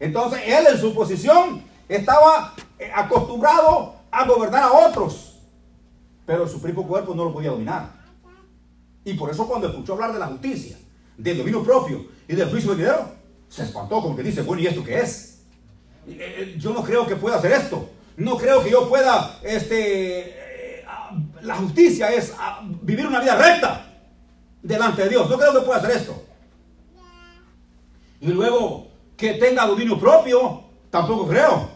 Entonces 0.00 0.40
él 0.46 0.66
en 0.70 0.78
su 0.78 0.94
posición 0.94 1.62
estaba 1.88 2.54
eh, 2.78 2.90
acostumbrado 2.94 3.94
a 4.10 4.26
gobernar 4.26 4.62
a 4.62 4.72
otros. 4.72 5.38
Pero 6.24 6.48
su 6.48 6.60
propio 6.60 6.82
cuerpo 6.82 7.14
no 7.14 7.24
lo 7.24 7.32
podía 7.32 7.50
dominar. 7.50 7.92
Y 9.04 9.12
por 9.14 9.30
eso 9.30 9.46
cuando 9.46 9.68
escuchó 9.68 9.92
hablar 9.92 10.14
de 10.14 10.18
la 10.18 10.28
justicia, 10.28 10.78
del 11.18 11.36
dominio 11.38 11.62
propio 11.62 12.06
y 12.26 12.34
del 12.34 12.50
juicio 12.50 12.70
venidero, 12.70 13.12
se 13.48 13.64
espantó 13.64 14.00
como 14.00 14.16
que 14.16 14.22
dice, 14.22 14.40
bueno, 14.42 14.62
¿y 14.62 14.66
esto 14.66 14.82
qué 14.82 15.00
es? 15.00 15.42
Eh, 16.08 16.16
eh, 16.18 16.56
Yo 16.58 16.72
no 16.72 16.82
creo 16.82 17.06
que 17.06 17.16
pueda 17.16 17.36
hacer 17.36 17.52
esto. 17.52 17.90
No 18.16 18.38
creo 18.38 18.62
que 18.64 18.70
yo 18.70 18.88
pueda, 18.88 19.40
este, 19.42 20.84
la 21.42 21.56
justicia 21.56 22.12
es 22.12 22.32
vivir 22.80 23.06
una 23.06 23.20
vida 23.20 23.36
recta 23.36 23.92
delante 24.62 25.02
de 25.02 25.10
Dios. 25.10 25.28
No 25.28 25.36
creo 25.36 25.52
que 25.52 25.66
pueda 25.66 25.80
hacer 25.80 25.90
esto. 25.90 26.23
Y 28.24 28.28
luego 28.28 28.86
que 29.16 29.34
tenga 29.34 29.66
dominio 29.66 29.98
propio, 29.98 30.62
tampoco 30.90 31.28
creo. 31.28 31.68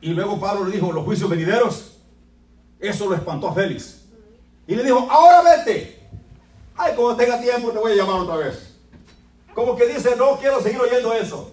Y 0.00 0.10
luego 0.10 0.38
Pablo 0.38 0.64
le 0.66 0.76
dijo, 0.76 0.92
los 0.92 1.04
juicios 1.04 1.28
venideros, 1.28 1.98
eso 2.78 3.08
lo 3.08 3.14
espantó 3.14 3.48
a 3.48 3.54
Félix. 3.54 4.02
Y 4.66 4.76
le 4.76 4.84
dijo, 4.84 5.06
ahora 5.10 5.42
vete. 5.42 5.98
Ay, 6.76 6.94
como 6.94 7.16
tenga 7.16 7.40
tiempo 7.40 7.70
te 7.70 7.78
voy 7.78 7.92
a 7.92 7.96
llamar 7.96 8.20
otra 8.20 8.36
vez. 8.36 8.76
Como 9.54 9.74
que 9.76 9.86
dice, 9.86 10.14
no 10.16 10.36
quiero 10.38 10.60
seguir 10.60 10.80
oyendo 10.80 11.12
eso. 11.12 11.52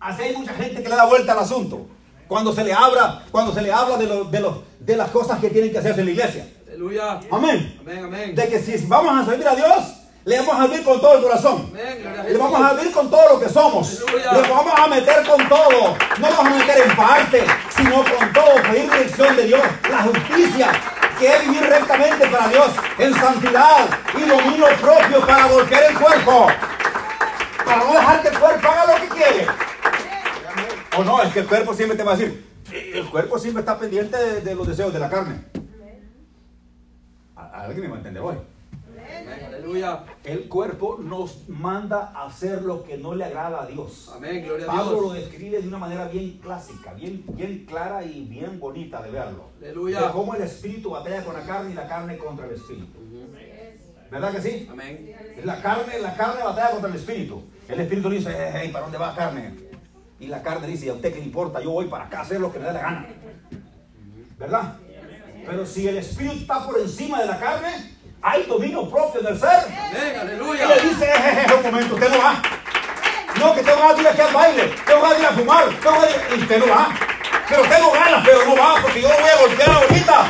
Así 0.00 0.22
hay 0.22 0.36
mucha 0.36 0.52
gente 0.54 0.82
que 0.82 0.88
le 0.88 0.94
da 0.96 1.06
vuelta 1.06 1.32
al 1.32 1.38
asunto. 1.40 1.86
Cuando 2.28 2.52
se 2.52 2.64
le 2.64 2.72
habla, 2.72 3.24
cuando 3.30 3.52
se 3.52 3.60
le 3.62 3.72
habla 3.72 3.96
de, 3.98 4.06
lo- 4.06 4.24
de, 4.24 4.40
lo- 4.40 4.62
de 4.80 4.96
las 4.96 5.10
cosas 5.10 5.38
que 5.40 5.50
tienen 5.50 5.70
que 5.70 5.78
hacerse 5.78 6.00
en 6.00 6.06
la 6.06 6.12
iglesia. 6.12 6.48
Aleluya. 6.66 7.20
Amén. 7.30 7.76
Amén, 7.80 8.04
amén. 8.04 8.34
De 8.34 8.48
que 8.48 8.58
si 8.60 8.86
vamos 8.86 9.14
a 9.22 9.24
servir 9.30 9.46
a 9.48 9.54
Dios, 9.54 9.84
le 10.24 10.38
vamos 10.38 10.54
a 10.54 10.62
servir 10.62 10.84
con 10.84 11.00
todo 11.00 11.16
el 11.16 11.22
corazón. 11.22 11.72
Le 11.74 12.38
vamos 12.38 12.60
a 12.60 12.74
servir 12.74 12.92
con 12.92 13.10
todo 13.10 13.34
lo 13.34 13.40
que 13.40 13.48
somos. 13.48 14.04
Le 14.10 14.48
vamos 14.48 14.72
a 14.74 14.86
meter 14.86 15.26
con 15.26 15.48
todo. 15.48 15.96
No 16.18 16.28
vamos 16.28 16.46
a 16.46 16.50
meter 16.50 16.88
en 16.88 16.96
parte, 16.96 17.44
sino 17.76 17.96
con 17.96 18.32
todo. 18.32 18.54
Pedir 18.62 18.90
dirección 18.90 19.36
de 19.36 19.44
Dios. 19.44 19.62
La 19.90 20.02
justicia. 20.02 20.72
que 21.18 21.28
es 21.28 21.46
vivir 21.46 21.62
rectamente 21.62 22.26
para 22.26 22.48
Dios, 22.48 22.70
en 22.98 23.14
santidad 23.14 23.88
y 24.16 24.28
dominio 24.28 24.66
propio 24.80 25.24
para 25.24 25.46
volver 25.46 25.84
el 25.90 25.98
cuerpo. 25.98 26.48
Para 27.64 27.76
no 27.78 27.92
dejar 27.92 28.22
que 28.22 28.28
el 28.28 28.38
cuerpo 28.38 28.68
haga 28.68 28.94
lo 28.94 29.00
que 29.00 29.08
quiere. 29.08 29.46
O 30.96 31.04
no, 31.04 31.22
es 31.22 31.32
que 31.32 31.40
el 31.40 31.46
cuerpo 31.46 31.74
siempre 31.74 31.96
te 31.96 32.02
va 32.02 32.12
a 32.12 32.16
decir, 32.16 32.44
el 32.72 33.08
cuerpo 33.10 33.38
siempre 33.38 33.60
está 33.60 33.78
pendiente 33.78 34.16
de, 34.16 34.40
de 34.40 34.54
los 34.54 34.66
deseos 34.66 34.92
de 34.92 34.98
la 34.98 35.08
carne. 35.08 35.44
Alguien 37.36 37.82
me 37.82 37.88
va 37.88 37.94
a 37.94 37.98
entender 37.98 38.22
hoy. 38.22 38.36
Aleluya. 39.74 40.04
El 40.22 40.48
cuerpo 40.48 41.00
nos 41.02 41.48
manda 41.48 42.12
a 42.14 42.26
hacer 42.26 42.62
lo 42.62 42.84
que 42.84 42.96
no 42.96 43.14
le 43.14 43.24
agrada 43.24 43.62
a 43.62 43.66
Dios. 43.66 44.12
Amén. 44.14 44.44
Gloria 44.44 44.66
a 44.66 44.68
Pablo 44.68 45.00
lo 45.00 45.12
describe 45.12 45.60
de 45.60 45.66
una 45.66 45.78
manera 45.78 46.06
bien 46.06 46.38
clásica, 46.38 46.94
bien, 46.94 47.24
bien 47.30 47.66
clara 47.66 48.04
y 48.04 48.24
bien 48.24 48.60
bonita 48.60 49.02
de 49.02 49.10
verlo. 49.10 49.50
Aleluya. 49.60 50.02
De 50.02 50.12
cómo 50.12 50.34
el 50.36 50.42
espíritu 50.42 50.90
batalla 50.90 51.24
con 51.24 51.34
la 51.34 51.42
carne 51.42 51.72
y 51.72 51.74
la 51.74 51.88
carne 51.88 52.16
contra 52.18 52.46
el 52.46 52.52
espíritu. 52.52 53.00
¿Verdad 54.12 54.32
que 54.32 54.42
sí? 54.42 54.68
Amén. 54.70 55.12
La 55.42 55.60
carne, 55.60 55.98
la 55.98 56.14
carne 56.14 56.44
batalla 56.44 56.70
contra 56.70 56.90
el 56.90 56.96
espíritu. 56.96 57.42
El 57.68 57.80
espíritu 57.80 58.10
dice, 58.10 58.30
hey, 58.32 58.50
hey, 58.54 58.70
¿para 58.72 58.84
dónde 58.84 58.98
va 58.98 59.16
carne? 59.16 59.54
Y 60.20 60.28
la 60.28 60.40
carne 60.40 60.68
dice, 60.68 60.86
¿y 60.86 60.88
a 60.90 60.94
usted 60.94 61.12
qué 61.12 61.18
le 61.18 61.26
importa? 61.26 61.60
Yo 61.60 61.72
voy 61.72 61.86
para 61.86 62.04
acá 62.04 62.20
a 62.20 62.22
hacer 62.22 62.40
lo 62.40 62.52
que 62.52 62.60
me 62.60 62.66
da 62.66 62.72
la 62.74 62.80
gana. 62.80 63.06
¿Verdad? 64.38 64.76
Pero 65.44 65.66
si 65.66 65.88
el 65.88 65.98
espíritu 65.98 66.36
está 66.36 66.64
por 66.64 66.78
encima 66.78 67.20
de 67.20 67.26
la 67.26 67.40
carne, 67.40 67.93
hay 68.24 68.42
dominio 68.44 68.88
propio 68.88 69.20
del 69.20 69.38
ser. 69.38 69.50
Amén. 69.50 70.40
Y 70.40 70.66
le 70.66 70.80
dice, 70.88 71.06
jejeje, 71.06 71.54
un 71.54 71.62
momento, 71.62 71.94
usted 71.94 72.08
no 72.10 72.18
va. 72.18 72.34
No, 73.38 73.54
que 73.54 73.62
tengo 73.62 73.78
ganas 73.80 73.96
de 73.96 74.02
ir 74.02 74.08
aquí 74.08 74.20
al 74.22 74.32
baile, 74.32 74.74
tengo 74.86 75.00
ganas 75.02 75.16
de 75.18 75.22
ir 75.22 75.28
a 75.28 75.32
fumar, 75.32 75.64
tengo 75.68 76.00
ganas 76.00 76.08
de 76.08 76.14
ir- 76.16 76.38
y 76.38 76.42
usted 76.42 76.58
no 76.64 76.74
va. 76.74 76.88
Pero 77.48 77.62
tengo 77.62 77.92
ganas, 77.92 78.22
pero 78.24 78.44
no 78.46 78.56
va, 78.56 78.74
porque 78.80 79.02
yo 79.02 79.08
lo 79.08 79.14
voy 79.20 79.28
a 79.30 79.36
golpear 79.36 79.70
ahorita. 79.70 80.24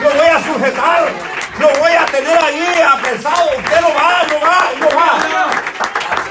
Lo 0.00 0.10
voy 0.10 0.26
a 0.26 0.38
sujetar, 0.44 1.08
lo 1.58 1.68
voy 1.78 1.92
a 1.92 2.04
tener 2.06 2.38
ahí 2.38 2.82
apresado. 2.92 3.50
Usted 3.56 3.80
no 3.80 3.88
va, 3.94 4.22
no 4.28 4.40
va, 4.40 4.70
no 4.80 4.88
va. 4.96 5.50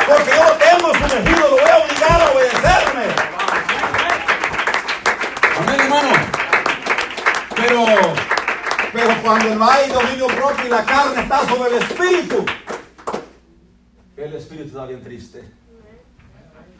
Porque 0.08 0.32
yo 0.36 0.44
lo 0.44 0.52
tengo 0.54 0.94
sumergido, 0.94 1.50
lo 1.50 1.58
voy 1.58 1.70
a 1.70 1.78
obligar 1.78 2.22
a 2.22 2.32
obedecerme. 2.32 3.06
Amén, 5.60 5.80
hermano. 5.82 6.12
Pero, 7.56 7.86
pero 8.92 9.22
cuando 9.24 9.56
no 9.56 9.70
hay 9.70 9.90
dominio 9.90 10.28
propio 10.28 10.66
y 10.66 10.70
la 10.70 10.86
carne 10.86 11.22
está 11.22 11.48
sobre 11.48 11.78
el 11.78 11.84
espíritu, 11.84 12.46
el 14.18 14.34
espíritu 14.34 14.68
está 14.68 14.86
bien 14.86 15.04
triste. 15.04 15.44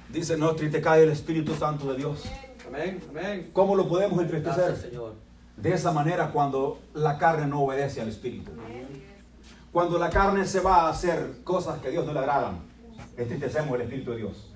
Dice, 0.10 0.38
no 0.38 0.56
triste 0.56 0.82
cae 0.82 1.04
el 1.04 1.12
Espíritu 1.12 1.54
Santo 1.54 1.92
de 1.92 1.98
Dios. 1.98 2.24
Amén. 2.68 3.00
Amén. 3.10 3.52
¿Cómo 3.54 3.76
lo 3.76 3.88
podemos 3.88 4.18
Gracias, 4.18 4.38
entristecer? 4.38 4.76
Señor. 4.90 5.14
De 5.56 5.72
esa 5.72 5.92
manera 5.92 6.32
cuando 6.32 6.80
la 6.96 7.18
carne 7.18 7.46
no 7.46 7.62
obedece 7.62 8.02
al 8.02 8.10
Espíritu. 8.10 8.52
Cuando 9.72 10.00
la 10.00 10.10
carne 10.10 10.46
se 10.46 10.62
va 10.62 10.88
a 10.88 10.90
hacer 10.90 11.44
cosas 11.44 11.80
que 11.80 11.90
a 11.90 11.92
Dios 11.92 12.06
no 12.08 12.14
le 12.14 12.20
agradan, 12.20 12.60
entristecemos 13.18 13.76
el 13.76 13.82
Espíritu 13.82 14.12
de 14.12 14.18
Dios. 14.18 14.49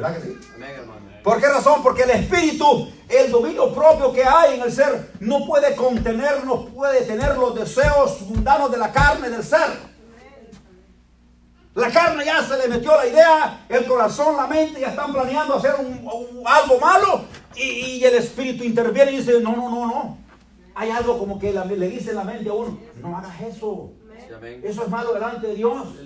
¿Verdad 0.00 0.16
que 0.16 0.22
sí? 0.28 0.38
Amén, 0.54 0.70
hermano. 0.78 1.00
¿Por 1.24 1.40
qué 1.40 1.48
razón? 1.48 1.82
Porque 1.82 2.02
el 2.04 2.10
espíritu, 2.10 2.88
el 3.08 3.30
dominio 3.30 3.72
propio 3.74 4.12
que 4.12 4.24
hay 4.24 4.54
en 4.54 4.62
el 4.62 4.72
ser, 4.72 5.12
no 5.20 5.44
puede 5.44 5.74
contener, 5.74 6.44
no 6.44 6.66
puede 6.66 7.02
tener 7.02 7.36
los 7.36 7.54
deseos 7.54 8.20
mundanos 8.22 8.70
de 8.70 8.78
la 8.78 8.92
carne 8.92 9.28
del 9.28 9.42
ser. 9.42 9.88
La 11.74 11.90
carne 11.90 12.24
ya 12.24 12.42
se 12.42 12.56
le 12.56 12.68
metió 12.68 12.96
la 12.96 13.06
idea, 13.06 13.66
el 13.68 13.86
corazón, 13.86 14.36
la 14.36 14.46
mente 14.46 14.80
ya 14.80 14.88
están 14.88 15.12
planeando 15.12 15.54
hacer 15.54 15.74
un- 15.78 16.08
un- 16.08 16.42
algo 16.46 16.78
malo 16.80 17.22
y, 17.54 17.62
y 17.98 18.04
el 18.04 18.14
espíritu 18.14 18.64
interviene 18.64 19.12
y 19.12 19.16
dice, 19.18 19.40
no, 19.40 19.54
no, 19.54 19.68
no, 19.70 19.86
no. 19.86 20.18
Hay 20.74 20.90
algo 20.90 21.18
como 21.18 21.38
que 21.38 21.52
la- 21.52 21.64
le 21.64 21.88
dice 21.88 22.10
en 22.10 22.16
la 22.16 22.24
mente 22.24 22.48
a 22.48 22.52
uno, 22.52 22.78
no 22.96 23.16
hagas 23.18 23.40
eso. 23.42 23.90
Eso 24.64 24.82
es 24.84 24.88
malo 24.88 25.12
delante 25.12 25.46
de 25.48 25.54
Dios 25.56 26.00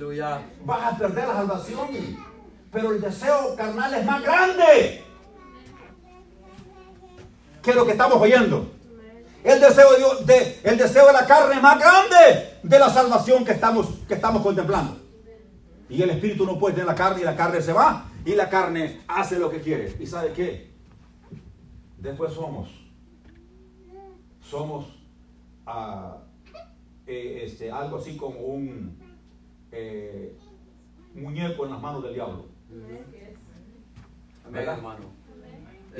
vas 0.64 0.92
a 0.92 0.98
perder 0.98 1.28
la 1.28 1.34
salvación. 1.34 1.88
Pero 2.72 2.92
el 2.92 3.00
deseo 3.00 3.54
carnal 3.54 3.92
es 3.94 4.04
más 4.06 4.22
grande 4.22 5.04
que 7.62 7.74
lo 7.74 7.84
que 7.84 7.92
estamos 7.92 8.16
oyendo. 8.20 8.70
El 9.44 9.60
deseo 9.60 9.92
de, 9.92 9.98
Dios- 9.98 10.24
el 10.64 10.78
deseo 10.78 11.06
de 11.06 11.12
la 11.12 11.26
carne 11.26 11.56
es 11.56 11.62
más 11.62 11.78
grande 11.78 12.58
de 12.62 12.78
la 12.78 12.88
salvación 12.88 13.44
que 13.44 13.52
estamos, 13.52 13.88
que 14.08 14.14
estamos 14.14 14.42
contemplando. 14.42 14.96
Y 15.90 16.00
el 16.00 16.10
espíritu 16.10 16.46
no 16.46 16.58
puede 16.58 16.74
tener 16.74 16.86
la 16.86 16.94
carne 16.94 17.20
y 17.20 17.24
la 17.24 17.36
carne 17.36 17.60
se 17.60 17.72
va 17.72 18.06
y 18.24 18.34
la 18.34 18.48
carne 18.48 19.00
hace 19.06 19.38
lo 19.38 19.50
que 19.50 19.60
quiere. 19.60 19.94
¿Y 20.00 20.06
sabe 20.06 20.32
qué? 20.32 20.70
Después 21.98 22.32
somos, 22.32 22.70
somos 24.48 24.86
ah, 25.66 26.16
eh, 27.06 27.42
este, 27.44 27.70
algo 27.70 27.98
así 27.98 28.16
como 28.16 28.38
un 28.40 28.96
eh, 29.72 30.36
muñeco 31.14 31.64
en 31.66 31.72
las 31.72 31.80
manos 31.80 32.02
del 32.02 32.14
diablo. 32.14 32.46
Amén, 32.72 33.04
¿Verdad? 34.50 34.76
hermano. 34.76 35.12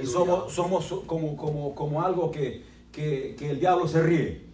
Y 0.01 0.07
somos, 0.07 0.53
somos 0.53 0.87
como, 1.07 1.37
como, 1.37 1.75
como 1.75 2.03
algo 2.03 2.31
que, 2.31 2.65
que, 2.91 3.37
que 3.39 3.51
el 3.51 3.61
diablo 3.61 3.87
se 3.87 4.03
ríe. 4.03 4.47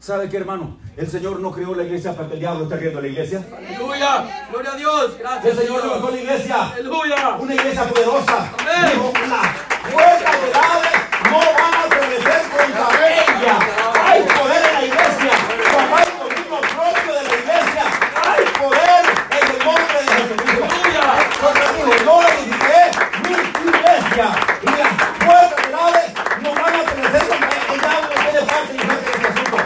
¿Sabe 0.00 0.28
qué, 0.28 0.36
hermano? 0.38 0.78
El 0.96 1.08
Señor 1.08 1.40
no 1.40 1.50
creó 1.52 1.74
la 1.74 1.84
iglesia 1.84 2.14
para 2.14 2.28
que 2.28 2.34
el 2.34 2.40
diablo 2.40 2.64
esté 2.64 2.76
riendo 2.76 3.00
de 3.00 3.06
la 3.08 3.12
iglesia. 3.12 3.44
Aleluya. 3.56 4.46
Gloria 4.50 4.72
a 4.72 4.76
Dios. 4.76 5.12
El 5.12 5.18
Gracias, 5.18 5.56
Señor 5.56 5.66
Señor. 5.80 5.84
levantó 5.84 6.10
la 6.10 6.20
iglesia. 6.20 6.68
Aleluya. 6.72 7.36
Una 7.40 7.54
iglesia 7.54 7.84
poderosa. 7.88 8.52
Amén. 8.58 8.90
Dijo, 8.92 9.12
las 9.28 9.92
puertas 9.92 10.42
del 10.42 10.54
Hades 10.54 10.98
no 11.30 11.38
van 11.38 11.74
a 11.74 11.88
prevalecer 11.88 12.42
contra 12.50 12.86
ella. 13.08 13.58
Hay 14.04 14.22
poder 14.22 14.62
en 14.66 14.74
la 14.74 14.84
iglesia. 14.84 15.32
Como 15.72 15.96
hay 15.96 16.08
dominio 16.18 16.60
propio 16.76 17.12
de 17.14 17.22
la 17.22 17.34
iglesia, 17.40 17.84
hay 18.26 18.44
poder 18.60 19.02
en 19.32 19.44
el 19.54 19.64
nombre 19.64 19.98
de 20.02 20.08
Jesucristo. 20.12 20.64
Aleluya. 20.66 21.75
Porque 21.86 22.04
yo 22.04 22.20
edifiqué 22.20 22.90
mi 23.22 23.30
iglesia 23.70 24.26
y 24.60 24.66
las 24.66 24.92
puertas 25.24 25.56
del 25.56 25.74
Hades 25.76 26.10
no 26.42 26.50
van 26.50 26.74
a 26.74 26.82
contra 26.82 27.20
ella. 27.22 27.38
El 27.72 27.78
diablo 27.78 28.00
no 28.02 28.14
tiene 28.22 28.40
parte 28.40 28.66
parte 28.66 28.72
en 28.74 28.90
este 28.90 29.28
asunto. 29.28 29.56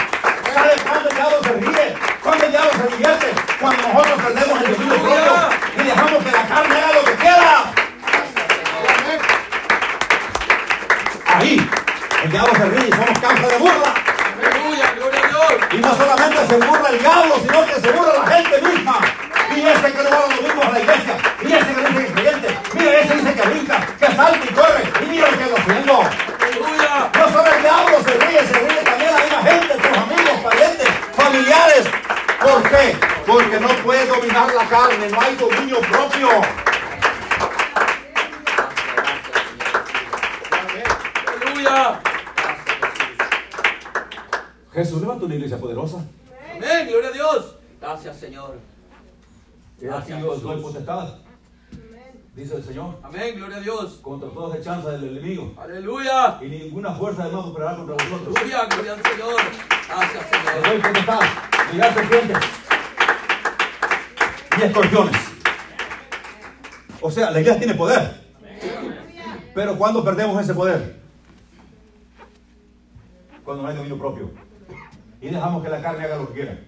¿Sabe 0.52 0.72
cuándo 0.86 1.08
el 1.08 1.16
diablo 1.16 1.42
se 1.42 1.52
ríe? 1.54 1.96
Cuando 2.22 2.44
el 2.44 2.50
diablo 2.50 2.70
se 2.72 2.88
divierte. 2.88 3.26
Cuando 3.58 3.88
nosotros 3.88 4.22
perdemos 4.22 4.62
el 4.62 4.72
dominio 4.72 5.02
propio 5.02 5.48
y 5.78 5.82
dejamos 5.82 6.24
que 6.24 6.30
la 6.30 6.46
carne 6.46 6.74
haga 6.76 6.92
lo 6.92 7.04
que 7.04 7.14
quiera. 7.14 7.72
Ahí, 11.24 11.70
el 12.22 12.30
diablo 12.30 12.54
se 12.54 12.64
ríe 12.66 12.88
y 12.88 12.92
somos 12.92 13.18
causa 13.18 13.46
de 13.46 13.56
burla. 13.56 13.94
Aleluya. 14.36 14.92
Gloria 14.94 15.20
a 15.24 15.28
Dios. 15.28 15.52
Y 15.72 15.76
no 15.78 15.96
solamente 15.96 16.46
se 16.46 16.56
burla 16.66 16.88
el 16.90 16.98
diablo, 16.98 17.34
sino 17.40 17.64
que 17.64 17.74
se 17.80 17.90
burla 17.92 18.12
la 18.12 18.26
gente 18.26 18.60
misma. 18.60 19.00
Y 19.56 19.66
ese 19.66 19.92
que 19.92 20.02
no 20.02 20.10
va 20.10 20.26
los 20.28 20.42
mismos 20.42 20.64
a 20.64 20.70
la 20.70 20.80
iglesia. 20.80 21.16
Y 21.42 21.52
ese 21.52 21.74
que 21.74 21.80
dice 21.80 21.94
que 21.94 22.06
es 22.06 22.12
creyente. 22.12 22.58
Mira, 22.74 23.00
ese 23.00 23.14
dice 23.16 23.34
que 23.34 23.48
brinca, 23.48 23.86
que 23.98 24.06
salta 24.06 24.44
y 24.44 24.54
corre. 24.54 24.82
Y 25.02 25.06
mira 25.06 25.30
lo 25.30 25.38
que 25.38 25.44
está 25.44 25.60
haciendo. 25.60 26.02
Aleluya. 26.40 27.10
No 27.14 27.28
solo 27.28 27.52
el 27.54 27.62
diablo 27.62 27.96
se 28.04 28.12
ríe, 28.18 28.46
se 28.46 28.58
ríe 28.58 28.82
también 28.82 29.12
la 29.12 29.20
misma 29.20 29.42
gente, 29.42 29.74
tus 29.74 29.98
amigos, 29.98 30.40
parientes, 30.42 30.88
familiares. 31.14 31.86
¿Por 32.40 32.62
qué? 32.70 32.96
Porque 33.26 33.60
no 33.60 33.68
puedes 33.84 34.08
dominar 34.08 34.54
la 34.54 34.64
carne, 34.64 35.08
no 35.10 35.20
hay 35.20 35.36
dominio 35.36 35.80
propio. 35.80 36.28
Aleluya. 41.26 42.00
Jesús 44.72 45.00
levantó 45.00 45.26
una 45.26 45.34
iglesia 45.34 45.58
poderosa. 45.58 45.98
Amén. 46.54 46.88
Gloria 46.88 47.08
a 47.08 47.12
Dios. 47.12 47.56
Gracias, 47.80 48.16
Señor. 48.18 48.69
Aquí 49.88 50.12
yo 50.20 50.32
os 50.32 50.42
doy 50.42 50.60
potestad, 50.60 51.08
dice 52.34 52.56
el 52.56 52.64
Señor, 52.64 52.98
Amén. 53.02 53.34
Gloria 53.36 53.56
a 53.56 53.60
Dios. 53.60 53.98
contra 54.02 54.28
toda 54.28 54.54
acechanza 54.54 54.90
del 54.90 55.16
enemigo. 55.16 55.54
Aleluya. 55.58 56.38
Y 56.42 56.46
ninguna 56.48 56.92
fuerza 56.94 57.24
de 57.26 57.32
mal 57.32 57.46
operará 57.46 57.76
contra 57.76 57.94
vosotros. 57.94 58.36
Aleluya. 58.36 58.64
Gloria 58.66 58.92
al 58.92 59.02
Señor. 59.02 59.40
Gracias, 59.88 60.24
Os 60.24 60.30
Señor. 60.30 60.68
doy 60.68 60.78
potestad, 60.80 61.20
ligar 61.72 61.94
serpientes 61.94 62.38
y 64.58 64.62
escorpiones. 64.62 65.16
O 67.00 67.10
sea, 67.10 67.30
la 67.30 67.40
iglesia 67.40 67.58
tiene 67.58 67.74
poder. 67.74 68.20
Pero 69.54 69.76
cuando 69.76 70.04
perdemos 70.04 70.40
ese 70.42 70.54
poder? 70.54 71.00
Cuando 73.44 73.62
no 73.62 73.68
hay 73.70 73.76
dominio 73.76 73.98
propio. 73.98 74.30
Y 75.20 75.28
dejamos 75.30 75.62
que 75.62 75.68
la 75.70 75.82
carne 75.82 76.04
haga 76.04 76.16
lo 76.16 76.28
que 76.28 76.34
quiera. 76.34 76.58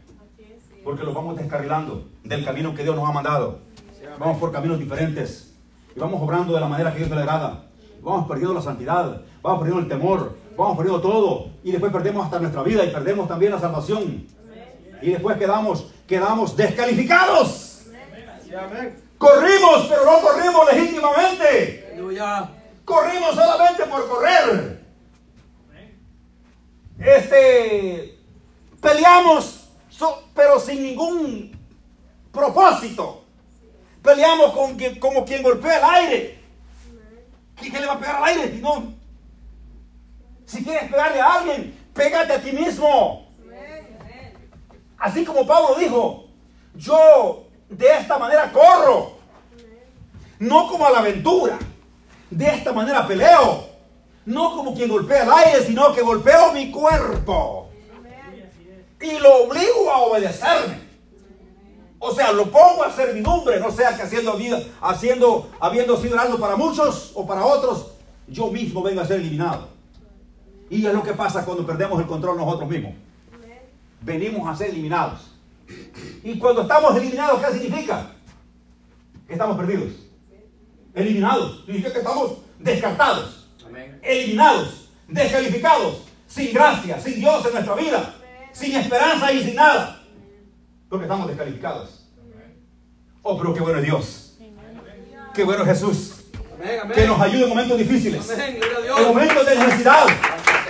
Porque 0.85 1.05
lo 1.05 1.13
vamos 1.13 1.37
descarrilando 1.37 2.09
del 2.25 2.45
camino 2.45 2.75
que 2.75 2.83
Dios 2.83 2.97
nos 2.97 3.09
ha 3.09 3.13
mandado. 3.13 3.61
Vamos 4.19 4.39
por 4.39 4.53
caminos 4.53 4.79
diferentes. 4.79 5.55
Y 5.95 6.01
vamos 6.01 6.21
obrando 6.23 6.55
de 6.55 6.61
la 6.61 6.69
manera 6.69 6.93
que 6.93 6.99
Dios 6.99 7.11
le 7.11 7.17
agrada. 7.17 7.67
Vamos 8.01 8.27
perdiendo 8.27 8.55
la 8.55 8.63
santidad. 8.63 9.23
Vamos 9.43 9.61
perdiendo 9.61 9.83
el 9.83 9.89
temor. 9.89 10.37
Vamos 10.57 10.77
perdiendo 10.77 11.01
todo. 11.01 11.51
Y 11.63 11.71
después 11.71 11.93
perdemos 11.93 12.25
hasta 12.25 12.39
nuestra 12.39 12.63
vida 12.63 12.85
y 12.85 12.91
perdemos 12.91 13.29
también 13.29 13.53
la 13.53 13.61
salvación. 13.61 14.27
Y 15.01 15.11
después 15.11 15.37
quedamos, 15.37 15.93
quedamos 16.07 16.57
descalificados. 16.57 17.87
Corrimos, 19.19 19.87
pero 19.89 20.05
no 20.05 20.21
corrimos 20.21 20.73
legítimamente. 20.73 21.83
Corrimos 22.85 23.35
solamente 23.35 23.85
por 23.85 24.09
correr. 24.09 24.83
este, 26.99 28.19
peleamos, 28.81 29.62
so- 29.97 30.23
pero 30.35 30.59
sin 30.59 30.83
ningún 30.83 31.53
propósito. 32.33 33.23
Peleamos 34.03 34.53
con 34.53 34.77
quien- 34.77 34.99
como 34.99 35.25
quien 35.25 35.43
golpea 35.43 35.79
el 35.79 35.85
aire. 35.85 36.39
¿Quién 37.57 37.73
le 37.81 37.87
va 37.87 37.93
a 37.93 37.99
pegar 38.01 38.17
al 38.17 38.25
aire? 38.25 38.59
No. 38.61 38.93
Si 40.47 40.65
quieres 40.65 40.91
pegarle 40.91 41.21
a 41.21 41.35
alguien, 41.35 41.79
pégate 41.95 42.33
a 42.33 42.43
ti 42.43 42.53
mismo. 42.53 43.29
Así 44.99 45.25
como 45.25 45.47
Pablo 45.47 45.77
dijo, 45.79 46.25
yo 46.75 47.45
de 47.69 47.99
esta 47.99 48.19
manera 48.19 48.51
corro, 48.53 49.13
no 50.39 50.69
como 50.69 50.87
a 50.87 50.91
la 50.91 50.99
aventura, 50.99 51.59
de 52.31 52.49
esta 52.49 52.73
manera 52.73 53.07
peleo, 53.07 53.69
no 54.27 54.57
como 54.57 54.75
quien 54.75 54.89
golpea 54.89 55.23
el 55.25 55.33
aire, 55.33 55.67
sino 55.67 55.93
que 55.93 56.03
golpeo 56.03 56.53
mi 56.53 56.71
cuerpo 56.71 57.69
y 59.03 59.19
lo 59.19 59.45
obligo 59.45 59.91
a 59.91 59.99
obedecerme. 60.03 60.81
O 61.99 62.13
sea, 62.13 62.33
lo 62.33 62.51
pongo 62.51 62.83
a 62.83 62.91
servidumbre, 62.91 63.61
no 63.61 63.71
sea 63.71 63.95
que 63.95 64.03
haciendo 64.03 64.35
vida, 64.35 64.61
haciendo, 64.81 65.51
habiendo 65.61 65.97
sido 65.97 66.19
algo 66.19 66.39
para 66.39 66.57
muchos 66.57 67.13
o 67.15 67.27
para 67.27 67.45
otros, 67.45 67.93
yo 68.27 68.49
mismo 68.49 68.83
venga 68.83 69.03
a 69.03 69.07
ser 69.07 69.21
eliminado. 69.21 69.69
Y 70.69 70.87
es 70.87 70.93
lo 70.93 71.03
que 71.03 71.13
pasa 71.13 71.45
cuando 71.45 71.67
perdemos 71.67 72.01
el 72.01 72.07
control 72.07 72.39
nosotros 72.39 72.69
mismos. 72.69 72.95
Venimos 74.01 74.49
a 74.49 74.57
ser 74.57 74.71
eliminados. 74.71 75.33
Y 76.25 76.39
cuando 76.39 76.63
estamos 76.63 76.97
eliminados, 76.97 77.41
¿qué 77.41 77.59
significa? 77.59 78.11
Que 79.27 79.35
estamos 79.35 79.57
perdidos. 79.57 79.93
Eliminados. 80.95 81.63
Significa 81.65 81.93
que 81.93 81.99
estamos 81.99 82.33
descartados. 82.59 83.49
Eliminados. 84.03 84.89
Descalificados. 85.07 86.03
Sin 86.27 86.53
gracia, 86.53 86.99
sin 86.99 87.21
Dios 87.21 87.47
en 87.47 87.53
nuestra 87.53 87.75
vida. 87.75 88.15
Sin 88.53 88.77
esperanza 88.77 89.33
y 89.33 89.45
sin 89.45 89.55
nada. 89.55 90.01
Porque 90.89 91.05
estamos 91.05 91.27
descalificados. 91.29 92.07
Oh, 93.23 93.39
pero 93.39 93.55
qué 93.55 93.61
bueno 93.61 93.79
es 93.79 93.85
Dios. 93.85 94.39
Qué 95.35 95.45
bueno 95.45 95.63
es 95.63 95.69
Jesús. 95.69 96.25
Que 96.95 97.07
nos 97.07 97.21
ayude 97.21 97.45
en 97.45 97.49
momentos 97.49 97.79
difíciles. 97.79 98.29
En 98.31 99.05
momentos 99.05 99.47
de 99.47 99.57
necesidad. 99.57 100.07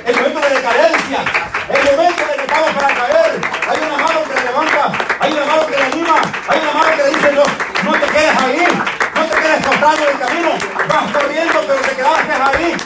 En 0.07 0.16
momentos 0.16 0.42
de 0.42 0.57
decadencia. 0.57 1.25
En 1.68 1.97
momentos 1.97 2.29
de 2.29 2.35
que 2.35 2.42
estamos 2.42 2.71
para 2.71 2.95
caer. 2.95 3.40
Hay 3.68 3.79
una 3.79 3.97
mano 3.97 4.21
que 4.25 4.35
le 4.35 4.45
levanta. 4.45 4.92
Hay 5.21 5.33
una 5.33 5.47
mano 5.47 5.66
que 5.66 5.77
le 5.77 5.83
anima. 5.83 6.23
Hay 6.49 6.61
una 6.61 6.73
mano 6.73 6.97
que 6.97 7.03
le 7.03 7.09
dice, 7.11 7.33
no, 7.33 7.90
no 7.90 7.92
te 8.01 8.07
quedes 8.12 8.37
ahí. 8.38 9.02
Postrado 9.42 9.96
en 9.96 10.12
el 10.12 10.18
camino. 10.18 10.50
Vas 10.88 11.12
corriendo, 11.12 11.61
pero 11.66 11.81
te 11.81 11.96
quedaste 11.96 12.33
ahí. 12.33 12.76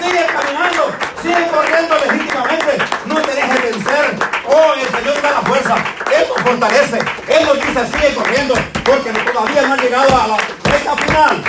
Sigue 0.00 0.26
caminando. 0.26 0.92
Sigue 1.22 1.46
corriendo 1.48 1.96
legítimamente. 2.04 2.78
No 3.06 3.22
te 3.22 3.34
dejes 3.34 3.62
vencer. 3.62 4.18
Oh, 4.46 4.74
el 4.74 4.88
Señor 4.88 5.22
da 5.22 5.30
la 5.30 5.40
fuerza. 5.40 5.74
Él 6.14 6.24
nos 6.28 6.42
fortalece. 6.42 6.98
Él 7.28 7.46
nos 7.46 7.54
dice, 7.60 7.86
sigue 7.86 8.14
corriendo. 8.14 8.54
Porque 8.84 9.10
todavía 9.12 9.62
no 9.62 9.74
han 9.74 9.80
llegado 9.80 10.20
a 10.20 10.26
la 10.26 10.36
recta 10.64 10.96
final. 10.96 11.44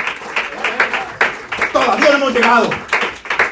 Todavía 1.73 2.09
no 2.09 2.15
hemos 2.15 2.33
llegado. 2.33 2.69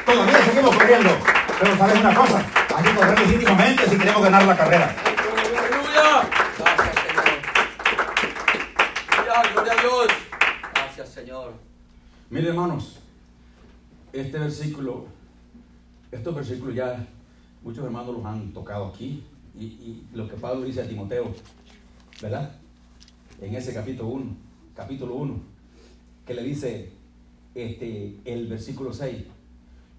Todavía 0.06 0.44
seguimos 0.44 0.76
corriendo. 0.76 1.18
Pero 1.60 1.76
sabes 1.76 2.00
una 2.00 2.14
cosa, 2.14 2.42
hay 2.74 2.84
que 2.84 2.94
correr 2.94 3.18
legítimamente 3.20 3.88
si 3.88 3.98
queremos 3.98 4.22
ganar 4.22 4.42
la 4.44 4.56
carrera. 4.56 4.94
Aleluya. 5.58 6.22
Gracias, 9.26 9.82
Dios. 9.82 10.29
Gracias, 11.00 11.24
Señor. 11.24 11.52
Miren 12.28 12.48
hermanos, 12.48 12.98
este 14.12 14.38
versículo, 14.38 15.06
estos 16.12 16.34
versículos 16.34 16.74
ya 16.74 17.06
muchos 17.62 17.82
hermanos 17.82 18.16
los 18.16 18.26
han 18.26 18.52
tocado 18.52 18.88
aquí. 18.88 19.24
Y, 19.58 19.64
y 19.64 20.06
lo 20.12 20.28
que 20.28 20.36
Pablo 20.36 20.60
dice 20.66 20.82
a 20.82 20.86
Timoteo, 20.86 21.32
¿verdad? 22.20 22.52
En 23.40 23.54
ese 23.54 23.72
capítulo 23.72 24.10
1, 24.10 24.24
capítulo 24.76 25.14
1, 25.14 25.40
que 26.26 26.34
le 26.34 26.42
dice 26.42 26.92
este, 27.54 28.18
el 28.26 28.46
versículo 28.48 28.92
6, 28.92 29.24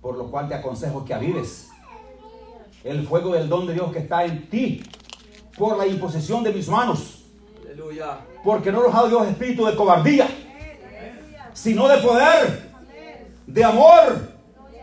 por 0.04 0.20
lo 0.20 0.30
cual 0.30 0.50
te 0.50 0.54
aconsejo 0.54 1.04
que 1.04 1.16
avives 1.16 1.70
el 2.84 3.08
fuego 3.08 3.34
del 3.34 3.50
don 3.50 3.66
de 3.66 3.74
Dios 3.74 3.92
que 3.92 4.00
está 4.00 4.24
en 4.24 4.48
ti 4.52 4.84
por 5.58 5.80
la 5.80 5.88
imposición 5.88 6.44
de 6.44 6.54
mis 6.54 6.70
manos. 6.70 7.24
Aleluya. 7.66 8.20
Porque 8.44 8.72
no 8.72 8.84
nos 8.84 8.94
ha 8.94 8.98
dado 8.98 9.08
Dios 9.08 9.28
espíritu 9.30 9.66
de 9.66 9.76
cobardía, 9.76 10.30
sino 11.54 11.88
de 11.88 11.98
poder, 11.98 12.72
de 13.48 13.64
amor 13.64 14.32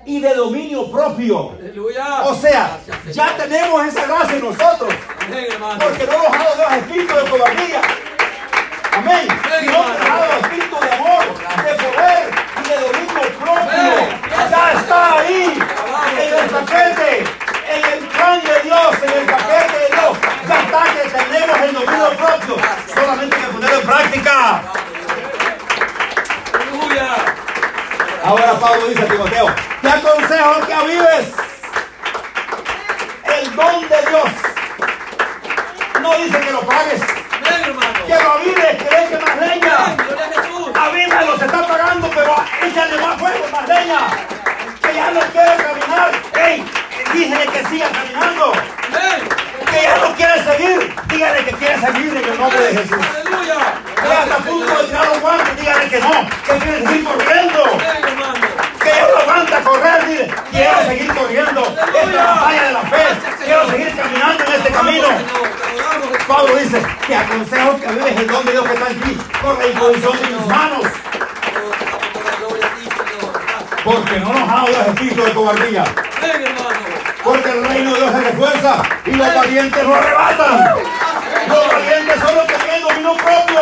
y 0.04 0.20
de 0.20 0.34
dominio 0.34 0.90
propio. 0.90 1.52
Aleluya. 1.58 2.22
O 2.22 2.34
sea, 2.34 2.78
Gracias, 2.86 3.14
ya 3.14 3.36
tenemos 3.36 3.86
esa 3.86 4.06
gracia 4.06 4.36
en 4.36 4.44
nosotros, 4.44 4.94
Amén, 5.26 5.46
porque 5.80 6.06
no 6.06 6.12
nos 6.18 6.32
ha 6.32 6.38
dado 6.38 6.56
Dios 6.56 6.72
espíritu 6.72 7.14
de 7.14 7.30
cobardía. 7.30 7.80
Amén. 8.92 9.28
Sino 9.60 9.60
que 9.60 9.66
nos 9.66 10.10
ha 10.10 10.18
dado 10.18 10.40
espíritu 10.40 10.76
de 10.80 10.90
amor, 10.92 11.24
de 11.64 11.74
poder 11.84 12.30
y 12.58 12.68
de 12.68 12.76
dominio 12.80 13.38
propio. 13.38 14.18
Ya 14.50 14.72
está 14.72 15.18
ahí, 15.18 15.58
en 16.18 16.34
el 16.34 16.50
paquete, 16.50 17.24
en 17.70 17.84
el 17.92 18.08
plan 18.08 18.40
de 18.40 18.60
Dios, 18.62 18.96
en 19.02 19.20
el 19.20 19.26
paquete 19.26 19.78
de 19.78 19.86
Dios. 19.94 20.18
Ya 20.48 20.60
está 20.62 20.84
que 20.94 21.08
tenemos 21.10 21.60
el 21.60 21.74
dominio 21.74 22.10
propio. 22.16 22.56
Solamente 22.94 23.36
hay 23.36 23.42
que 23.42 23.48
ponerlo 23.48 23.78
en 23.80 23.86
práctica. 23.86 24.62
Ahora 28.24 28.52
Pablo 28.58 28.88
dice 28.88 29.02
a 29.02 29.06
Timoteo, 29.06 29.46
te 29.80 29.88
aconsejo 29.88 30.66
que 30.66 30.74
avives 30.74 31.28
el 33.24 33.56
don 33.56 33.88
de 33.88 34.10
Dios. 34.10 34.30
No 36.02 36.16
dice 36.16 36.40
que 36.40 36.50
lo 36.50 36.60
pagues, 36.62 37.00
que 38.06 38.22
lo 38.22 38.32
avives, 38.32 38.76
que 38.82 38.90
le 38.90 39.04
eche 39.04 39.18
más 39.18 39.36
leña. 39.38 39.96
Gloria 39.96 40.24
a 40.24 40.42
Jesús. 40.42 40.70
Avívalo, 40.74 41.38
se 41.38 41.44
está 41.44 41.66
pagando, 41.66 42.10
pero 42.14 42.34
échale 42.62 43.00
más 43.00 43.18
fuego, 43.18 43.46
más 43.52 43.68
leña. 43.68 44.00
Que 44.82 44.94
ya 44.94 45.10
no 45.10 45.20
quiere 45.20 45.56
caminar. 45.56 46.12
¡Ey! 46.34 46.64
Dígale 47.12 47.46
que 47.46 47.64
siga 47.66 47.88
caminando. 47.90 48.52
Que 49.70 49.82
ya 49.82 49.96
no 49.98 50.14
quiere 50.14 50.44
seguir. 50.44 50.94
Dígale 51.08 51.44
que 51.44 51.52
quiere 51.52 51.80
seguir 51.80 52.16
en 52.16 52.24
el 52.32 52.38
nombre 52.38 52.60
de 52.60 52.78
Jesús. 52.78 53.06
Aleluya. 53.14 53.56
Que 54.02 54.08
ya 54.08 54.22
está 54.22 54.34
a 54.34 54.38
punto 54.38 54.76
de 54.78 54.84
tirar 54.84 55.06
los 55.08 55.20
guantes. 55.20 55.56
Dígale 55.56 55.88
que 55.88 56.00
no. 56.00 56.10
Que 56.46 56.58
quiere 56.58 56.86
seguir 56.86 57.04
corriendo. 57.04 57.62
Que 58.82 58.88
ya 58.90 59.08
no 59.12 59.18
aguanta 59.18 59.60
correr, 59.62 60.06
dile, 60.06 60.34
quiero 60.50 60.82
seguir 60.86 61.14
corriendo 61.14 61.60
esta 61.60 62.24
batalla 62.24 62.62
de 62.62 62.72
la 62.72 62.80
fe, 62.82 63.06
quiero 63.44 63.70
seguir 63.70 63.96
caminando 63.96 64.44
en 64.44 64.52
este 64.52 64.70
camino. 64.70 65.08
Pablo 66.26 66.56
dice, 66.56 66.82
te 67.06 67.16
aconsejo 67.16 67.80
que 67.80 67.86
vives 67.88 68.16
el 68.16 68.26
don 68.28 68.46
de 68.46 68.52
Dios 68.52 68.66
que 68.66 68.74
está 68.74 68.88
en 68.88 69.00
ti 69.00 69.18
por 69.42 69.58
la 69.58 69.66
imposición 69.66 70.12
de 70.20 70.26
mis 70.28 70.46
manos, 70.46 70.82
la 72.24 72.30
a 72.30 73.84
porque 73.84 74.20
no 74.20 74.32
nos 74.32 74.48
ha 74.48 74.54
dado 74.54 74.66
Dios 74.68 74.86
espíritu 74.88 75.24
de 75.24 75.32
cobardía, 75.34 75.84
Amén, 76.18 76.42
hermano. 76.46 76.78
porque 77.24 77.50
el 77.50 77.57
reino 77.68 77.92
de 77.92 78.00
Dios 78.00 78.14
es 78.14 78.24
de 78.24 78.32
fuerza 78.32 78.82
y 79.04 79.10
los 79.12 79.34
valientes 79.34 79.84
lo 79.84 79.94
arrebatan. 79.94 80.74
Los 81.48 81.68
valientes 81.68 82.20
son 82.20 82.34
los 82.34 82.46
que 82.46 82.54
tienen 82.54 82.82
dominio 82.82 83.16
propio. 83.16 83.60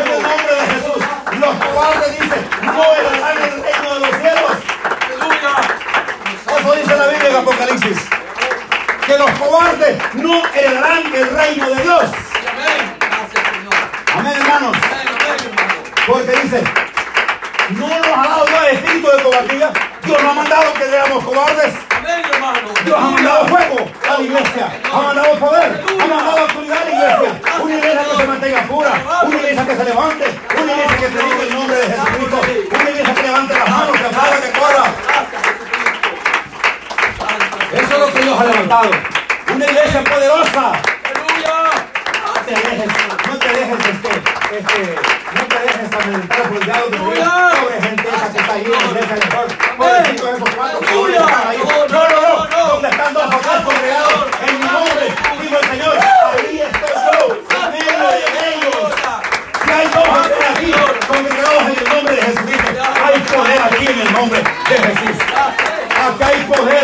En 0.00 0.12
el 0.12 0.22
nombre 0.22 0.54
de 0.54 0.66
Jesús, 0.74 1.02
los 1.38 1.54
cobardes 1.56 2.20
dicen, 2.20 2.48
no 2.62 2.84
heredarán 2.94 3.42
el 3.42 3.62
reino 3.62 3.94
de 3.94 4.00
los 4.00 4.16
cielos. 4.20 4.52
Eso 6.58 6.72
dice 6.74 6.96
la 6.96 7.06
Biblia 7.08 7.30
en 7.30 7.36
Apocalipsis. 7.36 7.98
Que 9.06 9.18
los 9.18 9.30
cobardes 9.32 10.14
no 10.14 10.42
heredarán 10.54 11.14
el 11.14 11.30
reino 11.30 11.70
de 11.70 11.82
Dios. 11.82 12.04
Amén. 14.14 14.32
Hermanos. 14.36 14.76
Porque 16.06 16.32
dice, 16.42 16.62
no 17.70 17.88
nos 17.88 18.06
ha 18.06 18.28
dado 18.28 18.46
Dios 18.46 18.64
espíritu 18.72 19.08
de 19.08 19.22
cobardía. 19.22 19.72
Dios 20.04 20.22
no 20.22 20.30
ha 20.30 20.34
mandado 20.34 20.72
que 20.74 20.84
seamos 20.84 21.24
cobardes. 21.24 21.74
Dios 22.84 22.96
ha 22.96 23.00
mandado 23.00 23.46
fuego 23.46 23.90
a 24.08 24.18
la 24.18 24.24
iglesia. 24.24 24.80
Ha 24.92 25.00
mandado 25.00 25.38
poder. 25.38 25.84
Ha 25.88 26.06
mandado 26.06 26.38
autoridad 26.38 26.78
a 26.78 26.84
la 26.84 26.90
iglesia. 26.90 27.40
Una 27.62 27.74
iglesia 27.74 28.04
que 28.10 28.16
se 28.16 28.26
mantenga 28.26 28.62
pura. 28.62 28.92
Una 29.22 29.36
iglesia 29.36 29.66
que 29.66 29.76
se 29.76 29.84
levante. 29.84 30.24
Una 30.62 30.72
iglesia 30.72 30.96
que 30.96 31.06
predique 31.08 31.42
el 31.42 31.54
nombre 31.54 31.76
de 31.76 31.86
Jesucristo. 31.86 32.40
Una 32.74 32.90
iglesia 32.90 33.14
que 33.14 33.22
levante 33.22 33.54
las 33.54 33.70
manos, 33.70 33.96
que 33.98 34.06
aplauda, 34.06 34.40
que 34.40 34.58
corra. 34.58 34.84
Eso 37.72 37.92
es 37.92 37.98
lo 37.98 38.12
que 38.12 38.20
Dios 38.20 38.40
ha 38.40 38.44
levantado. 38.44 38.90
Una 39.54 39.64
iglesia 39.64 40.04
poderosa. 40.04 40.72
No 42.42 42.48
te 42.48 42.52
dejes, 42.52 42.88
no 43.28 43.38
te 43.38 43.48
dejes, 43.48 43.78
este, 43.78 44.10
este, 44.56 44.96
no 45.34 45.42
te 45.46 45.58
dejes 45.60 45.92
amedrentar 45.94 46.42
por 46.42 46.56
el 46.56 46.60
que 46.60 46.72
te 46.72 46.98
diga, 46.98 47.52
pobre 47.60 47.80
gente 47.80 48.08
esa 48.08 48.32
que 48.32 48.38
está 48.38 48.52
ahí 48.52 48.64
en 48.64 48.70
la 48.72 48.76
iglesia 48.78 49.14
mejor, 49.14 49.46
pobrecitos 49.76 50.28
esos 50.28 50.50
cuatro 50.50 50.80
pobres 50.80 51.16
que 51.16 51.22
están 51.22 51.48
ahí. 51.48 51.58
No, 51.58 51.86
no, 51.88 52.48
no, 52.48 52.66
donde 52.68 52.88
están 52.88 53.14
dos 53.14 53.24
o 53.24 53.38
tres 53.38 53.60
congregados 53.64 54.26
en 54.46 54.58
mi 54.58 54.66
nombre, 54.66 55.14
digo 55.40 55.56
el 55.62 55.68
Señor, 55.70 55.94
ahí 55.98 56.60
estoy 56.60 56.94
yo, 57.06 57.16
en 57.56 57.70
medio 57.72 57.96
de 58.02 58.54
ellos. 58.54 58.90
Si 59.64 59.70
hay 59.70 59.86
dos 59.86 60.08
o 60.08 60.22
tres 60.22 60.50
aquí 60.50 60.68
congregados 61.06 61.62
en 61.62 61.76
el 61.78 61.94
nombre 61.94 62.16
de 62.16 62.22
Jesucristo, 62.22 62.70
hay 63.04 63.20
poder 63.20 63.60
aquí 64.72 64.78
en 64.78 64.84
el 64.84 64.88
nombre 64.88 64.88
de 64.88 64.96
Jesús. 64.96 65.22
Aquí 66.02 66.22
hay 66.22 66.44
poder, 66.44 66.81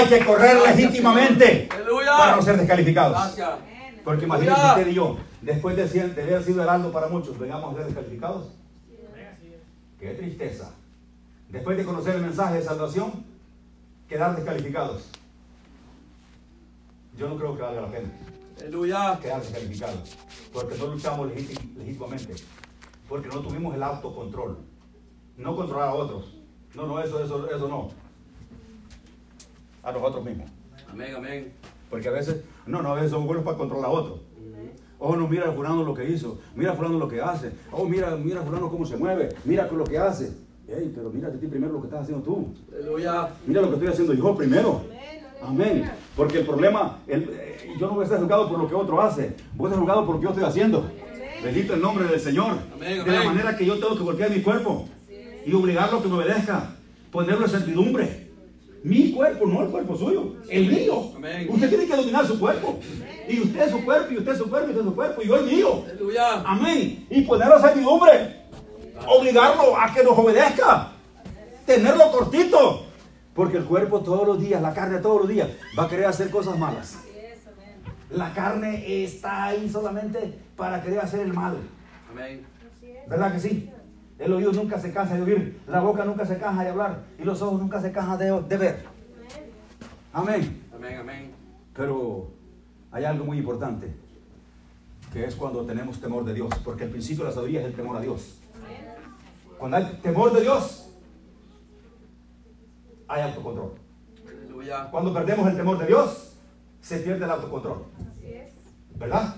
Hay 0.00 0.08
que 0.08 0.24
correr 0.24 0.56
legítimamente 0.56 1.68
para 2.18 2.36
no 2.36 2.42
ser 2.42 2.56
descalificados. 2.56 3.38
Porque 4.04 4.24
imagínense 4.24 4.60
usted 4.66 4.86
y 4.88 4.94
yo, 4.94 5.18
después 5.42 5.76
de, 5.76 5.82
haber 6.22 6.42
sido 6.42 6.62
heraldo 6.62 6.90
para 6.90 7.08
muchos, 7.08 7.38
vengamos 7.38 7.72
a 7.72 7.76
ser 7.76 7.86
descalificados. 7.86 8.48
Qué 9.98 10.14
tristeza. 10.14 10.70
Después 11.50 11.76
de 11.76 11.84
conocer 11.84 12.14
el 12.14 12.22
mensaje 12.22 12.54
de 12.54 12.62
salvación, 12.62 13.24
quedar 14.08 14.34
descalificados. 14.34 15.10
Yo 17.18 17.28
no 17.28 17.36
creo 17.36 17.54
que 17.54 17.62
valga 17.62 17.82
la 17.82 17.88
pena 17.88 18.08
Aleluya. 18.58 19.18
quedar 19.20 19.42
descalificados. 19.42 20.16
Porque 20.52 20.76
no 20.78 20.86
luchamos 20.86 21.28
legítim- 21.30 21.76
legítimamente. 21.76 22.34
Porque 23.08 23.28
no 23.28 23.40
tuvimos 23.40 23.74
el 23.74 23.82
autocontrol. 23.82 24.58
No 25.36 25.54
controlar 25.56 25.88
a 25.88 25.94
otros. 25.94 26.34
No, 26.74 26.86
no, 26.86 27.00
eso, 27.00 27.22
eso, 27.22 27.50
eso 27.50 27.68
no. 27.68 27.90
A 29.82 29.92
nosotros 29.92 30.24
mismos. 30.24 30.48
Amén, 30.90 31.14
amén. 31.16 31.52
Porque 31.88 32.08
a 32.08 32.12
veces, 32.12 32.42
no, 32.66 32.82
no, 32.82 32.90
a 32.92 32.94
veces 32.94 33.10
somos 33.10 33.26
buenos 33.26 33.44
para 33.44 33.56
controlar 33.56 33.86
a 33.86 33.92
otros. 33.92 34.20
Oh, 35.02 35.16
no, 35.16 35.26
mira 35.26 35.48
a 35.48 35.52
fulano 35.52 35.82
lo 35.82 35.94
que 35.94 36.04
hizo, 36.10 36.38
mira 36.54 36.72
a 36.72 36.74
fulano 36.74 36.98
lo 36.98 37.08
que 37.08 37.22
hace, 37.22 37.50
oh, 37.72 37.86
mira, 37.86 38.14
mira 38.16 38.40
a 38.40 38.44
fulano 38.44 38.68
cómo 38.70 38.84
se 38.84 38.98
mueve, 38.98 39.30
mira 39.46 39.66
con 39.66 39.78
lo 39.78 39.84
que 39.84 39.96
hace. 39.96 40.30
Ey, 40.68 40.92
pero 40.94 41.08
mírate 41.10 41.38
a 41.38 41.40
ti 41.40 41.46
primero 41.46 41.72
lo 41.72 41.80
que 41.80 41.86
estás 41.86 42.02
haciendo 42.02 42.22
tú. 42.22 42.48
Aleluya. 42.70 43.30
Mira 43.46 43.62
lo 43.62 43.68
que 43.68 43.74
estoy 43.76 43.88
haciendo 43.88 44.12
yo 44.12 44.36
primero. 44.36 44.82
Amén. 45.42 45.90
Porque 46.14 46.40
el 46.40 46.46
problema, 46.46 46.98
el- 47.08 47.30
eh, 47.32 47.74
yo 47.80 47.86
no 47.88 47.94
voy 47.94 48.02
a 48.02 48.04
estar 48.04 48.20
juzgado 48.20 48.46
por 48.48 48.58
lo 48.58 48.68
que 48.68 48.74
otro 48.74 49.00
hace, 49.00 49.34
voy 49.54 49.66
a 49.66 49.68
estar 49.70 49.80
juzgado 49.80 50.04
por 50.04 50.14
lo 50.16 50.20
que 50.20 50.24
yo 50.24 50.30
estoy 50.30 50.44
haciendo. 50.44 50.84
Bendito 51.42 51.72
el 51.72 51.80
nombre 51.80 52.04
del 52.04 52.20
Señor. 52.20 52.58
Amén, 52.74 53.02
De 53.02 53.10
la 53.10 53.24
manera 53.24 53.56
que 53.56 53.64
yo 53.64 53.78
tengo 53.78 53.96
que 53.96 54.02
golpear 54.04 54.30
mi 54.30 54.42
cuerpo 54.42 54.86
y 55.46 55.54
obligarlo 55.54 55.98
a 55.98 56.02
que 56.02 56.08
me 56.08 56.14
obedezca, 56.16 56.74
ponerlo 57.10 57.46
en 57.46 57.50
servidumbre. 57.50 58.19
Mi 58.82 59.12
cuerpo, 59.12 59.46
no 59.46 59.62
el 59.62 59.68
cuerpo 59.68 59.96
suyo, 59.96 60.36
el 60.48 60.66
mío. 60.66 61.12
Amén. 61.14 61.46
Usted 61.50 61.68
tiene 61.68 61.86
que 61.86 61.96
dominar 61.96 62.26
su 62.26 62.40
cuerpo. 62.40 62.78
Y 63.28 63.40
usted 63.40 63.62
es 63.62 63.70
su 63.70 63.84
cuerpo, 63.84 64.12
y 64.12 64.18
usted 64.18 64.32
es 64.32 64.38
su 64.38 64.48
cuerpo, 64.48 64.68
y 64.68 64.70
usted 64.70 64.80
es 64.80 64.88
su 64.88 64.94
cuerpo, 64.94 65.22
y 65.22 65.26
yo 65.26 65.36
el 65.36 65.46
mío. 65.46 65.84
Aleluya. 65.84 66.42
Amén. 66.44 67.06
Y 67.10 67.22
ponerlo 67.22 67.56
en 67.56 67.62
servidumbre. 67.62 68.40
Obligarlo 69.06 69.76
a 69.76 69.92
que 69.92 70.02
nos 70.02 70.18
obedezca. 70.18 70.92
Tenerlo 71.66 72.10
cortito. 72.10 72.86
Porque 73.34 73.58
el 73.58 73.64
cuerpo 73.64 74.00
todos 74.00 74.26
los 74.26 74.40
días, 74.40 74.60
la 74.60 74.74
carne 74.74 74.98
todos 74.98 75.20
los 75.20 75.28
días, 75.28 75.48
va 75.78 75.84
a 75.84 75.88
querer 75.88 76.06
hacer 76.06 76.30
cosas 76.30 76.58
malas. 76.58 76.98
La 78.10 78.32
carne 78.32 79.04
está 79.04 79.44
ahí 79.44 79.68
solamente 79.68 80.38
para 80.56 80.82
querer 80.82 81.00
hacer 81.00 81.20
el 81.20 81.32
mal. 81.32 81.58
Amén. 82.10 82.44
¿Verdad 83.06 83.32
que 83.32 83.40
sí? 83.40 83.70
El 84.20 84.34
oído 84.34 84.52
nunca 84.52 84.78
se 84.78 84.92
cansa 84.92 85.16
de 85.16 85.22
oír, 85.22 85.62
la 85.66 85.80
boca 85.80 86.04
nunca 86.04 86.26
se 86.26 86.36
cansa 86.36 86.62
de 86.62 86.68
hablar 86.68 87.04
y 87.18 87.24
los 87.24 87.40
ojos 87.40 87.58
nunca 87.58 87.80
se 87.80 87.90
cansan 87.90 88.18
de, 88.18 88.42
de 88.42 88.56
ver. 88.58 88.84
Amén. 90.12 90.62
Amén, 90.74 90.98
amén. 90.98 91.34
Pero 91.74 92.28
hay 92.92 93.04
algo 93.04 93.24
muy 93.24 93.38
importante, 93.38 93.90
que 95.10 95.24
es 95.24 95.34
cuando 95.34 95.64
tenemos 95.64 95.98
temor 96.02 96.26
de 96.26 96.34
Dios, 96.34 96.50
porque 96.62 96.84
el 96.84 96.90
principio 96.90 97.24
de 97.24 97.30
la 97.30 97.34
sabiduría 97.34 97.60
es 97.60 97.66
el 97.68 97.74
temor 97.74 97.96
a 97.96 98.00
Dios. 98.00 98.40
Cuando 99.58 99.78
hay 99.78 99.98
temor 100.02 100.34
de 100.34 100.42
Dios, 100.42 100.90
hay 103.08 103.22
autocontrol. 103.22 103.72
Aleluya. 104.28 104.90
Cuando 104.90 105.14
perdemos 105.14 105.48
el 105.48 105.56
temor 105.56 105.78
de 105.78 105.86
Dios, 105.86 106.36
se 106.82 106.98
pierde 106.98 107.24
el 107.24 107.30
autocontrol. 107.30 107.84
¿Verdad? 108.96 109.34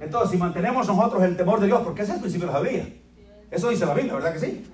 Entonces, 0.00 0.32
si 0.32 0.38
mantenemos 0.38 0.88
nosotros 0.88 1.22
el 1.22 1.36
temor 1.36 1.60
de 1.60 1.66
Dios, 1.66 1.82
porque 1.82 2.02
ese 2.02 2.10
es 2.10 2.16
el 2.16 2.22
principio 2.22 2.48
de 2.48 2.52
la 2.52 2.58
sabiduría. 2.58 3.03
Eso 3.50 3.68
dice 3.70 3.86
la 3.86 3.94
Biblia, 3.94 4.14
¿verdad 4.14 4.32
que 4.32 4.40
sí? 4.40 4.66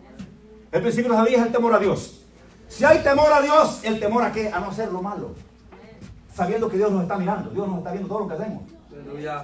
El 0.72 0.82
principio 0.82 1.12
de 1.12 1.18
la 1.18 1.24
es 1.24 1.46
el 1.46 1.52
temor 1.52 1.74
a 1.74 1.78
Dios. 1.78 2.24
Si 2.68 2.84
hay 2.84 3.00
temor 3.00 3.32
a 3.32 3.42
Dios, 3.42 3.80
¿el 3.82 3.98
temor 3.98 4.22
a 4.22 4.32
qué? 4.32 4.48
A 4.48 4.60
no 4.60 4.70
hacer 4.70 4.92
lo 4.92 5.02
malo. 5.02 5.34
Sabiendo 6.32 6.68
que 6.68 6.76
Dios 6.76 6.92
nos 6.92 7.02
está 7.02 7.18
mirando, 7.18 7.50
Dios 7.50 7.66
nos 7.66 7.78
está 7.78 7.90
viendo 7.90 8.08
todo 8.08 8.20
lo 8.20 8.28
que 8.28 8.34
hacemos. 8.34 8.62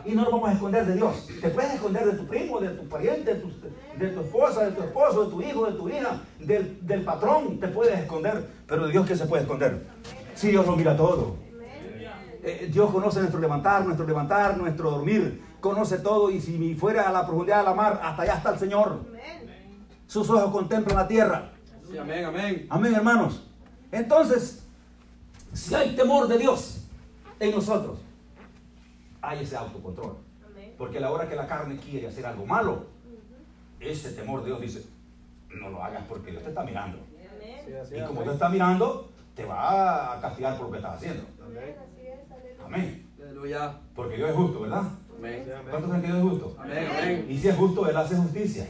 Y 0.04 0.12
no 0.12 0.22
nos 0.22 0.30
vamos 0.30 0.48
a 0.48 0.52
esconder 0.52 0.86
de 0.86 0.94
Dios. 0.94 1.26
Te 1.40 1.48
puedes 1.48 1.74
esconder 1.74 2.04
de 2.06 2.12
tu 2.12 2.26
primo, 2.26 2.60
de 2.60 2.68
tu 2.68 2.88
pariente, 2.88 3.34
de 3.34 3.40
tu, 3.40 3.50
de 3.98 4.08
tu 4.08 4.20
esposa, 4.20 4.64
de 4.64 4.72
tu 4.72 4.82
esposo, 4.82 5.24
de 5.24 5.30
tu 5.30 5.42
hijo, 5.42 5.66
de 5.66 5.72
tu 5.72 5.88
hija, 5.88 6.20
del, 6.38 6.86
del 6.86 7.02
patrón. 7.02 7.58
Te 7.58 7.68
puedes 7.68 7.98
esconder. 7.98 8.48
Pero 8.66 8.86
de 8.86 8.92
Dios, 8.92 9.06
¿qué 9.06 9.16
se 9.16 9.26
puede 9.26 9.42
esconder? 9.42 9.86
Si 10.34 10.50
Dios 10.50 10.64
lo 10.66 10.76
mira 10.76 10.96
todo. 10.96 11.36
Eh, 12.42 12.68
Dios 12.72 12.90
conoce 12.92 13.18
nuestro 13.18 13.40
levantar, 13.40 13.84
nuestro 13.84 14.06
levantar, 14.06 14.56
nuestro 14.56 14.90
dormir. 14.90 15.42
Conoce 15.60 15.98
todo. 15.98 16.30
Y 16.30 16.40
si 16.40 16.74
fuera 16.74 17.08
a 17.08 17.12
la 17.12 17.26
profundidad 17.26 17.58
de 17.58 17.64
la 17.64 17.74
mar, 17.74 18.00
hasta 18.02 18.22
allá 18.22 18.34
está 18.34 18.50
el 18.50 18.58
Señor. 18.58 19.00
Sus 20.06 20.28
ojos 20.30 20.50
contemplan 20.52 20.96
la 20.96 21.08
tierra. 21.08 21.52
Sí, 21.88 21.98
amén, 21.98 22.24
amén. 22.24 22.66
Amén, 22.70 22.94
hermanos. 22.94 23.42
Entonces, 23.90 24.64
si 25.52 25.74
hay 25.74 25.96
temor 25.96 26.28
de 26.28 26.38
Dios 26.38 26.86
en 27.40 27.50
nosotros, 27.52 27.98
hay 29.20 29.42
ese 29.42 29.56
autocontrol. 29.56 30.16
Porque 30.78 30.98
a 30.98 31.00
la 31.00 31.10
hora 31.10 31.28
que 31.28 31.34
la 31.34 31.46
carne 31.46 31.76
quiere 31.78 32.06
hacer 32.06 32.26
algo 32.26 32.44
malo, 32.44 32.86
ese 33.80 34.12
temor 34.12 34.40
de 34.40 34.46
Dios 34.46 34.60
dice, 34.60 34.86
no 35.60 35.70
lo 35.70 35.82
hagas 35.82 36.04
porque 36.08 36.30
Dios 36.30 36.42
te 36.42 36.50
está 36.50 36.62
mirando. 36.62 36.98
Y 37.90 38.02
como 38.06 38.22
Dios 38.22 38.34
está 38.34 38.48
mirando, 38.48 39.10
te 39.34 39.44
va 39.44 40.14
a 40.14 40.20
castigar 40.20 40.56
por 40.56 40.66
lo 40.66 40.72
que 40.72 40.78
estás 40.78 40.96
haciendo. 40.96 41.24
Amén. 42.64 43.08
Aleluya. 43.20 43.80
Porque 43.94 44.16
Dios 44.16 44.30
es 44.30 44.36
justo, 44.36 44.60
¿verdad? 44.60 44.82
¿Cuántos 45.70 45.90
creen 45.90 46.02
que 46.02 46.06
Dios 46.06 46.18
es 46.18 46.24
justo? 46.24 46.56
Y 47.28 47.38
si 47.38 47.48
es 47.48 47.56
justo, 47.56 47.88
Él 47.88 47.96
hace 47.96 48.16
justicia. 48.16 48.66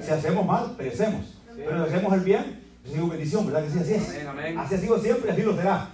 Si 0.00 0.10
hacemos 0.10 0.46
mal, 0.46 0.74
perecemos. 0.76 1.38
Pero 1.56 1.86
si 1.86 1.94
hacemos 1.94 2.12
el 2.12 2.20
bien, 2.20 2.62
recibo 2.84 3.08
bendición, 3.08 3.46
¿verdad 3.46 3.64
que 3.64 3.70
sí? 3.70 3.78
Así 3.78 3.94
es. 3.94 4.08
Así 4.58 4.74
ha 4.74 4.78
sido 4.78 4.98
siempre, 4.98 5.30
así 5.30 5.42
lo 5.42 5.56
será. 5.56 5.90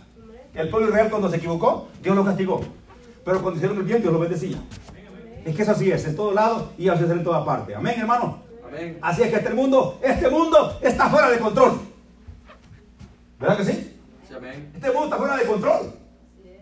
El 0.54 0.68
pueblo 0.68 0.88
Israel 0.88 1.08
cuando 1.08 1.30
se 1.30 1.36
equivocó, 1.36 1.88
Dios 2.02 2.14
lo 2.14 2.24
castigó. 2.24 2.60
Pero 3.24 3.40
cuando 3.40 3.56
hicieron 3.56 3.78
el 3.78 3.84
bien, 3.84 4.02
Dios 4.02 4.12
lo 4.12 4.18
bendecía. 4.18 4.58
Es 5.44 5.56
que 5.56 5.62
eso 5.62 5.72
así 5.72 5.90
es, 5.90 6.04
en 6.04 6.16
todo 6.16 6.32
lado 6.32 6.72
y 6.76 6.88
así 6.88 7.04
es 7.04 7.10
en 7.10 7.24
toda 7.24 7.44
parte. 7.44 7.74
Amén, 7.74 7.94
hermano. 7.98 8.42
Amén. 8.66 8.98
Así 9.00 9.22
es 9.22 9.30
que 9.30 9.36
este 9.36 9.54
mundo, 9.54 9.98
este 10.02 10.28
mundo 10.28 10.78
está 10.82 11.08
fuera 11.08 11.30
de 11.30 11.38
control. 11.38 11.80
¿Verdad 13.40 13.56
que 13.56 13.64
sí? 13.64 13.98
Sí, 14.28 14.34
amén. 14.34 14.70
Este 14.74 14.88
mundo 14.88 15.04
está 15.04 15.16
fuera 15.16 15.36
de 15.36 15.44
control. 15.44 15.94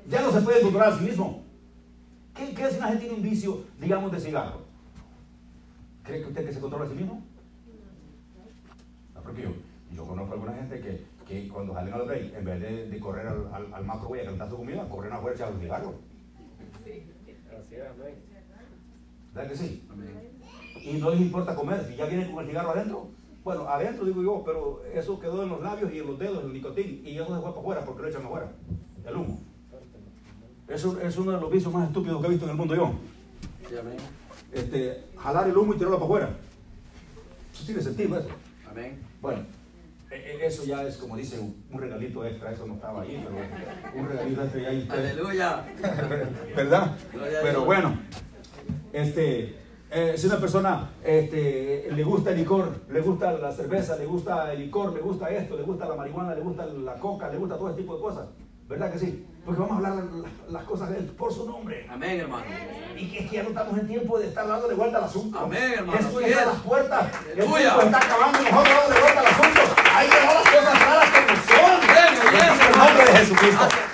Ya 0.06 0.22
no 0.22 0.32
se 0.32 0.40
puede 0.40 0.60
controlar 0.60 0.92
a 0.92 0.98
sí 0.98 1.04
mismo. 1.04 1.44
¿Qué, 2.34 2.54
qué 2.54 2.70
si 2.70 2.78
una 2.78 2.88
gente 2.88 3.04
tiene 3.04 3.16
un 3.16 3.22
vicio, 3.22 3.64
digamos, 3.80 4.12
de 4.12 4.20
cigarro? 4.20 4.60
¿Cree 6.04 6.22
que 6.22 6.28
usted 6.28 6.46
que 6.46 6.52
se 6.52 6.60
controla 6.60 6.86
a 6.86 6.88
sí 6.88 6.94
mismo? 6.94 7.22
No, 9.14 9.20
porque 9.20 9.42
yo, 9.42 9.50
yo 9.94 10.06
conozco 10.06 10.30
a 10.30 10.34
alguna 10.34 10.54
gente 10.54 10.80
que, 10.80 11.04
que 11.26 11.48
cuando 11.48 11.74
salen 11.74 11.92
al 11.92 12.06
break, 12.06 12.34
en 12.34 12.44
vez 12.44 12.60
de, 12.60 12.88
de 12.88 13.00
correr 13.00 13.26
al, 13.26 13.52
al, 13.52 13.74
al 13.74 13.84
macro 13.84 14.08
güey 14.08 14.20
a 14.20 14.24
calentar 14.24 14.48
su 14.48 14.56
comida, 14.56 14.88
corren 14.88 15.12
afuera 15.12 15.36
y 15.36 15.38
echan 15.38 15.54
un 15.54 15.60
cigarro. 15.60 15.94
¿Verdad 19.34 19.50
que 19.50 19.56
sí? 19.56 19.86
Amén. 19.90 20.40
Y 20.82 20.92
no 20.94 21.10
les 21.10 21.20
importa 21.20 21.54
comer, 21.54 21.84
si 21.86 21.96
ya 21.96 22.06
vienen 22.06 22.32
con 22.32 22.42
el 22.42 22.48
cigarro 22.48 22.70
adentro. 22.70 23.08
Bueno, 23.44 23.68
adentro 23.68 24.04
digo 24.04 24.22
yo, 24.22 24.42
pero 24.44 24.82
eso 24.92 25.18
quedó 25.18 25.42
en 25.42 25.50
los 25.50 25.62
labios 25.62 25.92
y 25.92 25.98
en 25.98 26.06
los 26.06 26.18
dedos, 26.18 26.44
el 26.44 26.52
nicotín, 26.52 27.02
y 27.04 27.16
eso 27.16 27.34
se 27.34 27.40
fue 27.40 27.50
para 27.50 27.60
afuera 27.60 27.84
porque 27.84 28.02
lo 28.02 28.08
echan 28.08 28.24
afuera, 28.26 28.52
el 29.06 29.16
humo. 29.16 29.40
Eso 30.70 30.98
es 31.00 31.16
uno 31.16 31.32
de 31.32 31.40
los 31.40 31.50
vicios 31.50 31.72
más 31.72 31.88
estúpidos 31.88 32.20
que 32.20 32.26
he 32.26 32.30
visto 32.30 32.44
en 32.44 32.50
el 32.52 32.56
mundo 32.56 32.74
yo. 32.74 32.92
Este, 34.52 35.04
jalar 35.18 35.48
el 35.48 35.56
humo 35.56 35.74
y 35.74 35.76
tirarlo 35.76 35.96
para 35.96 36.04
afuera. 36.06 36.30
Eso 37.52 37.64
tiene 37.66 37.80
sentido 37.82 38.18
eso. 38.18 38.28
Amén. 38.70 38.98
Bueno, 39.20 39.40
e- 40.10 40.14
e- 40.14 40.46
eso 40.46 40.64
ya 40.64 40.82
es 40.84 40.96
como 40.96 41.16
dice 41.16 41.38
un 41.40 41.80
regalito 41.80 42.24
extra, 42.24 42.52
eso 42.52 42.66
no 42.66 42.74
estaba 42.74 43.02
ahí, 43.02 43.22
pero 43.24 44.00
un 44.00 44.08
regalito 44.08 44.42
extra 44.42 44.60
y 44.60 44.64
ahí 44.64 44.78
ustedes- 44.82 45.12
Aleluya. 45.12 45.64
¿verdad? 46.56 46.96
Pero 47.42 47.64
bueno, 47.64 47.98
este, 48.92 49.56
eh, 49.90 50.14
si 50.16 50.26
una 50.26 50.38
persona 50.38 50.90
este, 51.04 51.88
le 51.92 52.04
gusta 52.04 52.30
el 52.30 52.38
licor, 52.38 52.80
le 52.90 53.00
gusta 53.00 53.32
la 53.32 53.52
cerveza, 53.52 53.96
le 53.96 54.06
gusta 54.06 54.52
el 54.52 54.60
licor, 54.60 54.92
le 54.94 55.00
gusta 55.00 55.28
esto, 55.30 55.56
le 55.56 55.62
gusta 55.62 55.88
la 55.88 55.96
marihuana, 55.96 56.34
le 56.34 56.40
gusta 56.42 56.64
la 56.66 56.94
coca, 56.94 57.28
le 57.28 57.38
gusta 57.38 57.56
todo 57.58 57.70
ese 57.70 57.78
tipo 57.80 57.96
de 57.96 58.00
cosas, 58.02 58.26
¿verdad 58.70 58.92
que 58.92 58.98
sí? 59.00 59.26
Porque 59.44 59.60
vamos 59.60 59.74
a 59.74 59.88
hablar 59.88 60.04
las, 60.48 60.62
cosas 60.62 60.90
de 60.90 60.98
él 60.98 61.06
por 61.06 61.32
su 61.34 61.44
nombre. 61.44 61.86
Amén, 61.90 62.20
hermano. 62.20 62.44
Y 62.96 63.10
que 63.10 63.24
es 63.24 63.30
que 63.30 63.36
ya 63.36 63.42
no 63.42 63.48
estamos 63.48 63.76
en 63.76 63.88
tiempo 63.88 64.18
de 64.18 64.28
estar 64.28 64.46
dándole 64.46 64.74
vuelta 64.74 64.98
al 64.98 65.04
asunto. 65.04 65.40
Amén, 65.40 65.72
hermano, 65.76 66.20
ya 66.20 66.26
está 66.28 66.42
a 66.42 66.46
las 66.46 66.62
puertas. 66.62 67.06
El 67.30 67.34
tiempo 67.34 67.58
está 67.58 67.98
acabando 67.98 68.38
y 68.38 68.44
nosotros 68.44 68.76
dándole 68.76 69.00
vuelta 69.00 69.20
al 69.20 69.26
asunto. 69.26 69.60
Que 69.74 70.04
dejar 70.06 70.34
las 70.34 70.44
cosas 70.44 70.78
claras 70.78 71.10
como 71.10 71.26
son. 71.50 71.72
Amén, 72.28 72.60
el 72.70 72.78
nombre 72.78 73.04
de 73.04 73.12
Jesucristo. 73.18 73.64
Jesús. 73.64 73.90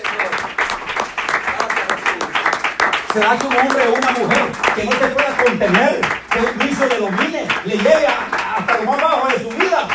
será 3.15 3.39
que 3.39 3.47
un 3.47 3.57
hombre 3.57 3.83
o 3.89 3.95
una 3.95 4.11
mujer 4.11 4.53
que 4.75 4.85
no 4.85 4.93
se 4.93 5.07
pueda 5.07 5.37
contener, 5.43 6.01
que 6.31 6.59
Cristo 6.59 6.87
le 6.87 6.99
domine, 6.99 7.49
le 7.65 7.77
lleve 7.79 8.07
hasta 8.07 8.79
lo 8.79 8.93
más 8.93 9.01
bajo 9.01 9.29
de 9.29 9.43
su 9.43 9.49
vida. 9.57 9.89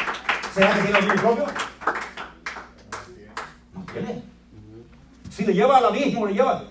¿Será 0.55 0.73
que 0.73 0.81
tiene 0.81 0.99
dominio 1.01 1.21
propio? 1.21 1.45
No 3.75 3.85
tiene. 3.93 4.30
Si 5.41 5.47
le 5.47 5.53
lleva 5.55 5.77
al 5.77 5.85
abismo, 5.85 6.27
le 6.27 6.33
lleva. 6.33 6.63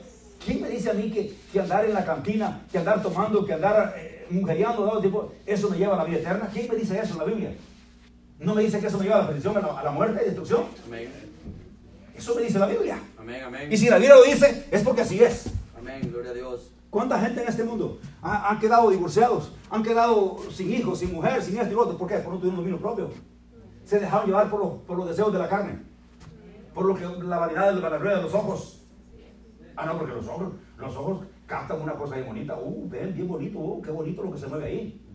¿Quién 0.45 0.63
me 0.63 0.69
dice 0.69 0.91
a 0.91 0.95
mí 0.95 1.11
que, 1.11 1.35
que 1.53 1.59
andar 1.61 1.85
en 1.85 1.93
la 1.93 2.05
cantina, 2.05 2.63
que 2.71 2.79
andar 2.79 3.03
tomando, 3.03 3.45
que 3.45 3.53
andar 3.53 3.95
eh, 3.99 4.27
mujeriando, 4.31 5.01
tipo, 5.01 5.33
eso 5.45 5.69
me 5.71 5.77
lleva 5.77 5.95
a 5.95 5.99
la 5.99 6.05
vida 6.05 6.19
eterna? 6.19 6.49
¿Quién 6.53 6.69
me 6.69 6.77
dice 6.77 6.97
eso 6.99 7.15
en 7.15 7.19
la 7.19 7.25
Biblia? 7.25 7.53
No 8.39 8.55
me 8.55 8.63
dice 8.63 8.79
que 8.79 8.87
eso 8.87 8.97
me 8.99 9.05
lleva 9.05 9.17
a 9.17 9.21
la 9.23 9.27
perdición, 9.27 9.57
a 9.57 9.61
la, 9.61 9.81
a 9.81 9.83
la 9.83 9.91
muerte 9.91 10.21
y 10.23 10.27
destrucción. 10.27 10.63
Amén. 10.87 11.11
Eso 12.17 12.35
me 12.37 12.43
dice 12.43 12.59
la 12.61 12.67
Biblia. 12.67 12.99
Amén, 13.19 13.43
amén. 13.45 13.73
Y 13.73 13.77
si 13.77 13.91
la 13.91 13.97
Biblia 13.99 14.15
lo 14.15 14.23
dice, 14.23 14.67
es 14.71 14.83
porque 14.85 15.01
así 15.01 15.21
es. 15.21 15.47
Amén, 15.77 16.09
gloria 16.13 16.31
a 16.31 16.35
Dios. 16.35 16.71
¿Cuánta 16.91 17.19
gente 17.21 17.43
en 17.43 17.49
este 17.49 17.65
mundo 17.65 17.99
ha- 18.23 18.51
han 18.51 18.61
quedado 18.61 18.89
divorciados? 18.91 19.51
Han 19.69 19.83
quedado 19.83 20.39
sin 20.55 20.73
hijos, 20.73 21.01
sin 21.01 21.13
mujer, 21.13 21.43
sin 21.43 21.57
esto 21.59 21.71
y 21.73 21.75
lo 21.75 21.83
otro. 21.83 21.99
¿Por 21.99 22.07
qué? 22.09 22.19
Por 22.19 22.35
no 22.35 22.39
tuvieron 22.39 22.57
dominio 22.57 22.79
propio. 22.81 23.11
Se 23.85 23.99
dejaron 23.99 24.27
llevar 24.27 24.49
por 24.49 24.61
los, 24.61 24.73
por 24.87 24.97
los 24.97 25.09
deseos 25.09 25.33
de 25.33 25.39
la 25.41 25.49
carne. 25.49 25.90
Por 26.81 26.89
lo 26.89 26.95
que 26.95 27.25
la 27.27 27.37
vanidad 27.39 27.75
de 27.75 27.79
la 27.83 27.99
rueda 27.99 28.17
de 28.17 28.23
los 28.23 28.33
ojos. 28.33 28.81
Ah, 29.77 29.85
no, 29.85 29.99
porque 29.99 30.15
los 30.15 30.27
ojos, 30.27 30.53
los 30.79 30.97
ojos 30.97 31.27
captan 31.47 31.79
una 31.83 31.93
cosa 31.93 32.15
ahí 32.15 32.23
bonita. 32.23 32.57
Uh, 32.59 32.89
ven, 32.89 33.13
bien 33.13 33.29
bonito. 33.29 33.59
Uh, 33.59 33.83
qué 33.83 33.91
bonito 33.91 34.23
lo 34.23 34.33
que 34.33 34.39
se 34.39 34.47
mueve 34.47 34.65
ahí. 34.65 35.07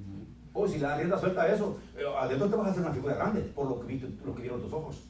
Oh, 0.54 0.68
si 0.68 0.78
das 0.78 0.96
rienda 0.96 1.18
suelta 1.18 1.42
a 1.42 1.48
eso, 1.48 1.80
eh, 1.98 2.04
adentro 2.20 2.48
te 2.52 2.56
vas 2.56 2.68
a 2.68 2.70
hacer 2.70 2.84
una 2.84 2.94
figura 2.94 3.16
grande 3.16 3.42
por 3.42 3.68
lo 3.68 3.80
que, 3.80 3.88
viste, 3.88 4.08
lo 4.24 4.36
que 4.36 4.44
vieron 4.44 4.62
tus 4.62 4.72
ojos. 4.74 5.10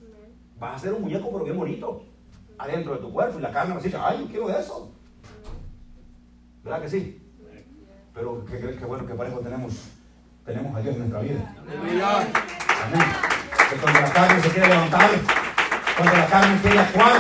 Vas 0.58 0.78
a 0.78 0.80
ser 0.80 0.94
un 0.94 1.02
muñeco, 1.02 1.30
pero 1.30 1.44
bien 1.44 1.58
bonito. 1.58 2.06
Adentro 2.58 2.94
de 2.94 3.00
tu 3.00 3.12
cuerpo 3.12 3.38
y 3.38 3.42
la 3.42 3.52
carne 3.52 3.74
va 3.74 3.80
a 3.82 3.84
decir, 3.84 4.00
ay, 4.02 4.20
yo 4.22 4.28
quiero 4.28 4.50
eso. 4.58 4.94
¿Verdad 6.64 6.82
que 6.84 6.88
sí? 6.90 7.22
Pero 8.14 8.46
qué, 8.46 8.60
qué- 8.62 8.78
qué 8.78 8.86
bueno 8.86 9.06
que 9.06 9.14
para 9.14 9.28
eso 9.30 9.40
tenemos, 9.40 9.90
tenemos 10.46 10.74
a 10.74 10.80
Dios 10.80 10.96
en 10.96 11.00
nuestra 11.02 11.20
vida. 11.20 11.54
Amén. 12.86 13.02
Que 13.70 13.76
cuando 13.76 14.00
la 14.00 14.10
carne 14.14 14.42
se 14.42 14.50
quiere 14.52 14.70
levantar, 14.70 15.10
cuando 15.96 16.18
la 16.18 16.26
carne 16.26 16.60
quiere 16.62 16.80
actuar, 16.80 17.14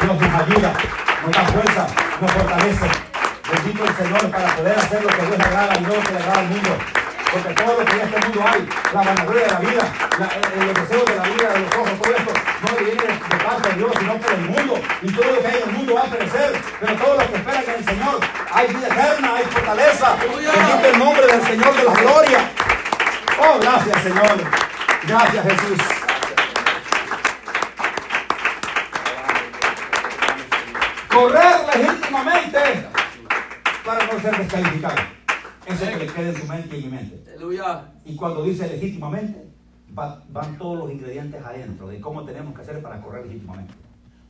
Dios 0.00 0.20
nos 0.20 0.42
ayuda, 0.42 0.72
nos 1.22 1.32
da 1.32 1.44
fuerza, 1.44 1.86
nos 2.20 2.32
fortalece. 2.32 2.86
Bendito 3.50 3.84
el 3.84 3.96
Señor 3.96 4.30
para 4.30 4.56
poder 4.56 4.78
hacer 4.78 5.02
lo 5.02 5.08
que 5.08 5.22
Dios 5.26 5.38
le 5.38 5.44
agrada 5.44 5.78
y 5.78 5.82
no 5.82 5.88
lo 5.88 6.00
que 6.00 6.12
le 6.12 6.18
agrada 6.18 6.40
al 6.40 6.48
mundo. 6.48 6.78
Porque 7.32 7.54
todo 7.54 7.78
lo 7.80 7.84
que 7.84 7.92
en 7.92 8.00
este 8.00 8.26
mundo 8.26 8.44
hay, 8.46 8.68
la 8.94 9.02
vanagloria 9.02 9.42
de 9.42 9.50
la 9.50 9.58
vida, 9.58 9.92
la, 10.18 10.26
eh, 10.26 10.40
eh, 10.54 10.64
los 10.66 10.74
deseos 10.74 11.04
de 11.04 11.16
la 11.16 11.22
vida, 11.24 11.48
de 11.48 11.58
los 11.58 11.74
ojos, 11.74 11.98
todo 12.00 12.14
esto, 12.14 12.32
no 12.62 12.76
viene 12.76 13.02
de, 13.02 13.44
parte 13.44 13.68
de 13.68 13.74
Dios, 13.74 13.92
sino 13.98 14.18
por 14.18 14.32
el 14.32 14.40
mundo. 14.40 14.80
Y 15.02 15.12
todo 15.12 15.24
lo 15.32 15.40
que 15.40 15.46
hay 15.48 15.56
en 15.56 15.68
el 15.68 15.74
mundo 15.74 15.94
va 15.94 16.00
a 16.02 16.04
perecer. 16.04 16.62
Pero 16.78 16.94
todo 16.94 17.14
lo 17.14 17.26
que 17.26 17.36
espera 17.36 17.62
en 17.62 17.70
el 17.70 17.84
Señor, 17.84 18.20
hay 18.52 18.66
vida 18.68 18.86
eterna, 18.86 19.34
hay 19.34 19.44
fortaleza. 19.44 20.16
Bendito 20.20 20.88
el 20.92 20.98
nombre 20.98 21.26
del 21.26 21.42
Señor 21.42 21.76
de 21.76 21.84
la 21.84 21.92
gloria. 21.92 22.50
Oh, 23.40 23.58
gracias, 23.58 24.02
Señor. 24.02 24.36
Gracias, 25.06 25.44
Jesús. 25.44 26.03
Correr 31.14 31.66
legítimamente 31.76 32.58
para 33.84 34.06
no 34.12 34.20
ser 34.20 34.36
descalificado. 34.38 34.96
Eso 35.66 35.84
que 35.86 35.96
le 35.96 36.06
quede 36.12 36.28
en 36.30 36.36
su 36.36 36.46
mente 36.46 36.76
y 36.76 36.84
en 36.84 36.90
mi 36.90 36.96
mente. 36.96 37.30
Aleluya. 37.30 37.92
Y 38.04 38.16
cuando 38.16 38.42
dice 38.42 38.66
legítimamente, 38.68 39.44
va- 39.96 40.22
van 40.28 40.58
todos 40.58 40.78
los 40.78 40.90
ingredientes 40.90 41.42
adentro 41.44 41.86
de 41.88 42.00
cómo 42.00 42.24
tenemos 42.24 42.54
que 42.54 42.62
hacer 42.62 42.82
para 42.82 43.00
correr 43.00 43.26
legítimamente. 43.26 43.74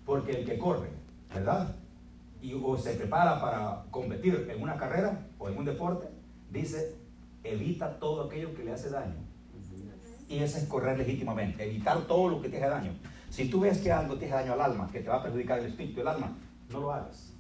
Porque 0.05 0.33
el 0.33 0.45
que 0.45 0.59
corre, 0.59 0.89
¿verdad? 1.35 1.75
Y 2.43 2.53
o 2.63 2.77
se 2.77 2.93
prepara 2.95 3.41
para 3.41 3.85
competir 3.91 4.49
en 4.55 4.63
una 4.63 4.77
carrera 4.77 5.27
o 5.39 5.49
en 5.49 5.57
un 5.57 5.65
deporte, 5.65 6.09
dice, 6.51 6.97
evita 7.43 7.99
todo 7.99 8.25
aquello 8.27 8.55
que 8.55 8.65
le 8.65 8.73
hace 8.73 8.91
daño. 8.91 9.15
Y 10.29 10.39
ese 10.39 10.59
es 10.59 10.65
correr 10.65 10.99
legítimamente, 10.99 11.65
evitar 11.65 11.99
todo 12.03 12.29
lo 12.29 12.43
que 12.43 12.49
te 12.49 12.59
hace 12.59 12.69
daño. 12.69 12.93
Si 13.31 13.49
tú 13.49 13.61
ves 13.61 13.79
que 13.79 13.91
algo 13.91 14.15
te 14.17 14.27
hace 14.27 14.35
daño 14.35 14.53
al 14.53 14.61
alma, 14.61 14.89
que 14.93 15.01
te 15.01 15.09
va 15.09 15.17
a 15.17 15.23
perjudicar 15.23 15.59
el 15.59 15.67
espíritu, 15.67 16.01
el 16.03 16.09
alma, 16.09 16.33
no 16.75 16.81
lo 16.81 16.93
hagas. 16.93 17.33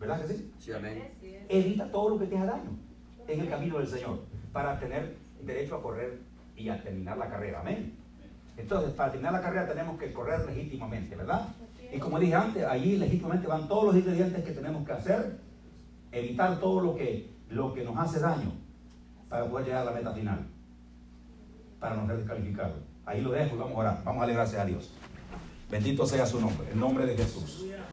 ¿Verdad 0.00 0.22
que 0.22 0.34
sí? 0.34 0.52
Sí, 0.58 0.72
amén. 0.72 1.12
evita 1.48 1.90
todo 1.90 2.10
lo 2.10 2.18
que 2.18 2.26
te 2.26 2.36
haga 2.36 2.52
daño 2.52 2.70
en 3.28 3.40
el 3.40 3.48
camino 3.48 3.78
del 3.78 3.86
Señor 3.86 4.20
para 4.52 4.78
tener 4.80 5.16
derecho 5.44 5.76
a 5.76 5.82
correr 5.82 6.18
y 6.56 6.68
a 6.68 6.82
terminar 6.82 7.18
la 7.18 7.28
carrera. 7.28 7.60
Amén. 7.60 7.94
Entonces, 8.56 8.92
para 8.94 9.10
terminar 9.12 9.32
la 9.32 9.40
carrera 9.40 9.68
tenemos 9.68 9.98
que 9.98 10.12
correr 10.12 10.44
legítimamente, 10.46 11.14
¿verdad? 11.14 11.48
Y 11.92 11.98
como 11.98 12.18
dije 12.18 12.34
antes, 12.34 12.64
allí 12.64 12.96
legítimamente 12.96 13.46
van 13.46 13.68
todos 13.68 13.86
los 13.86 13.96
ingredientes 13.96 14.44
que 14.44 14.52
tenemos 14.52 14.84
que 14.84 14.92
hacer, 14.92 15.38
evitar 16.10 16.58
todo 16.58 16.80
lo 16.80 16.96
que, 16.96 17.30
lo 17.50 17.72
que 17.72 17.84
nos 17.84 17.96
hace 17.96 18.18
daño 18.18 18.52
para 19.28 19.46
poder 19.46 19.66
llegar 19.66 19.82
a 19.82 19.84
la 19.86 19.92
meta 19.92 20.12
final, 20.12 20.46
para 21.78 21.96
no 21.96 22.06
ser 22.06 22.18
descalificados. 22.18 22.78
Ahí 23.04 23.20
lo 23.20 23.30
dejo 23.30 23.56
y 23.56 23.58
vamos 23.58 23.76
a 23.76 23.78
orar. 23.78 24.04
Vamos 24.04 24.18
a 24.18 24.20
darle 24.20 24.34
gracias 24.34 24.60
a 24.60 24.64
Dios. 24.64 24.92
Bendito 25.72 26.04
sea 26.04 26.26
su 26.26 26.38
nombre, 26.38 26.70
el 26.70 26.78
nombre 26.78 27.06
de 27.06 27.16
Jesús. 27.16 27.64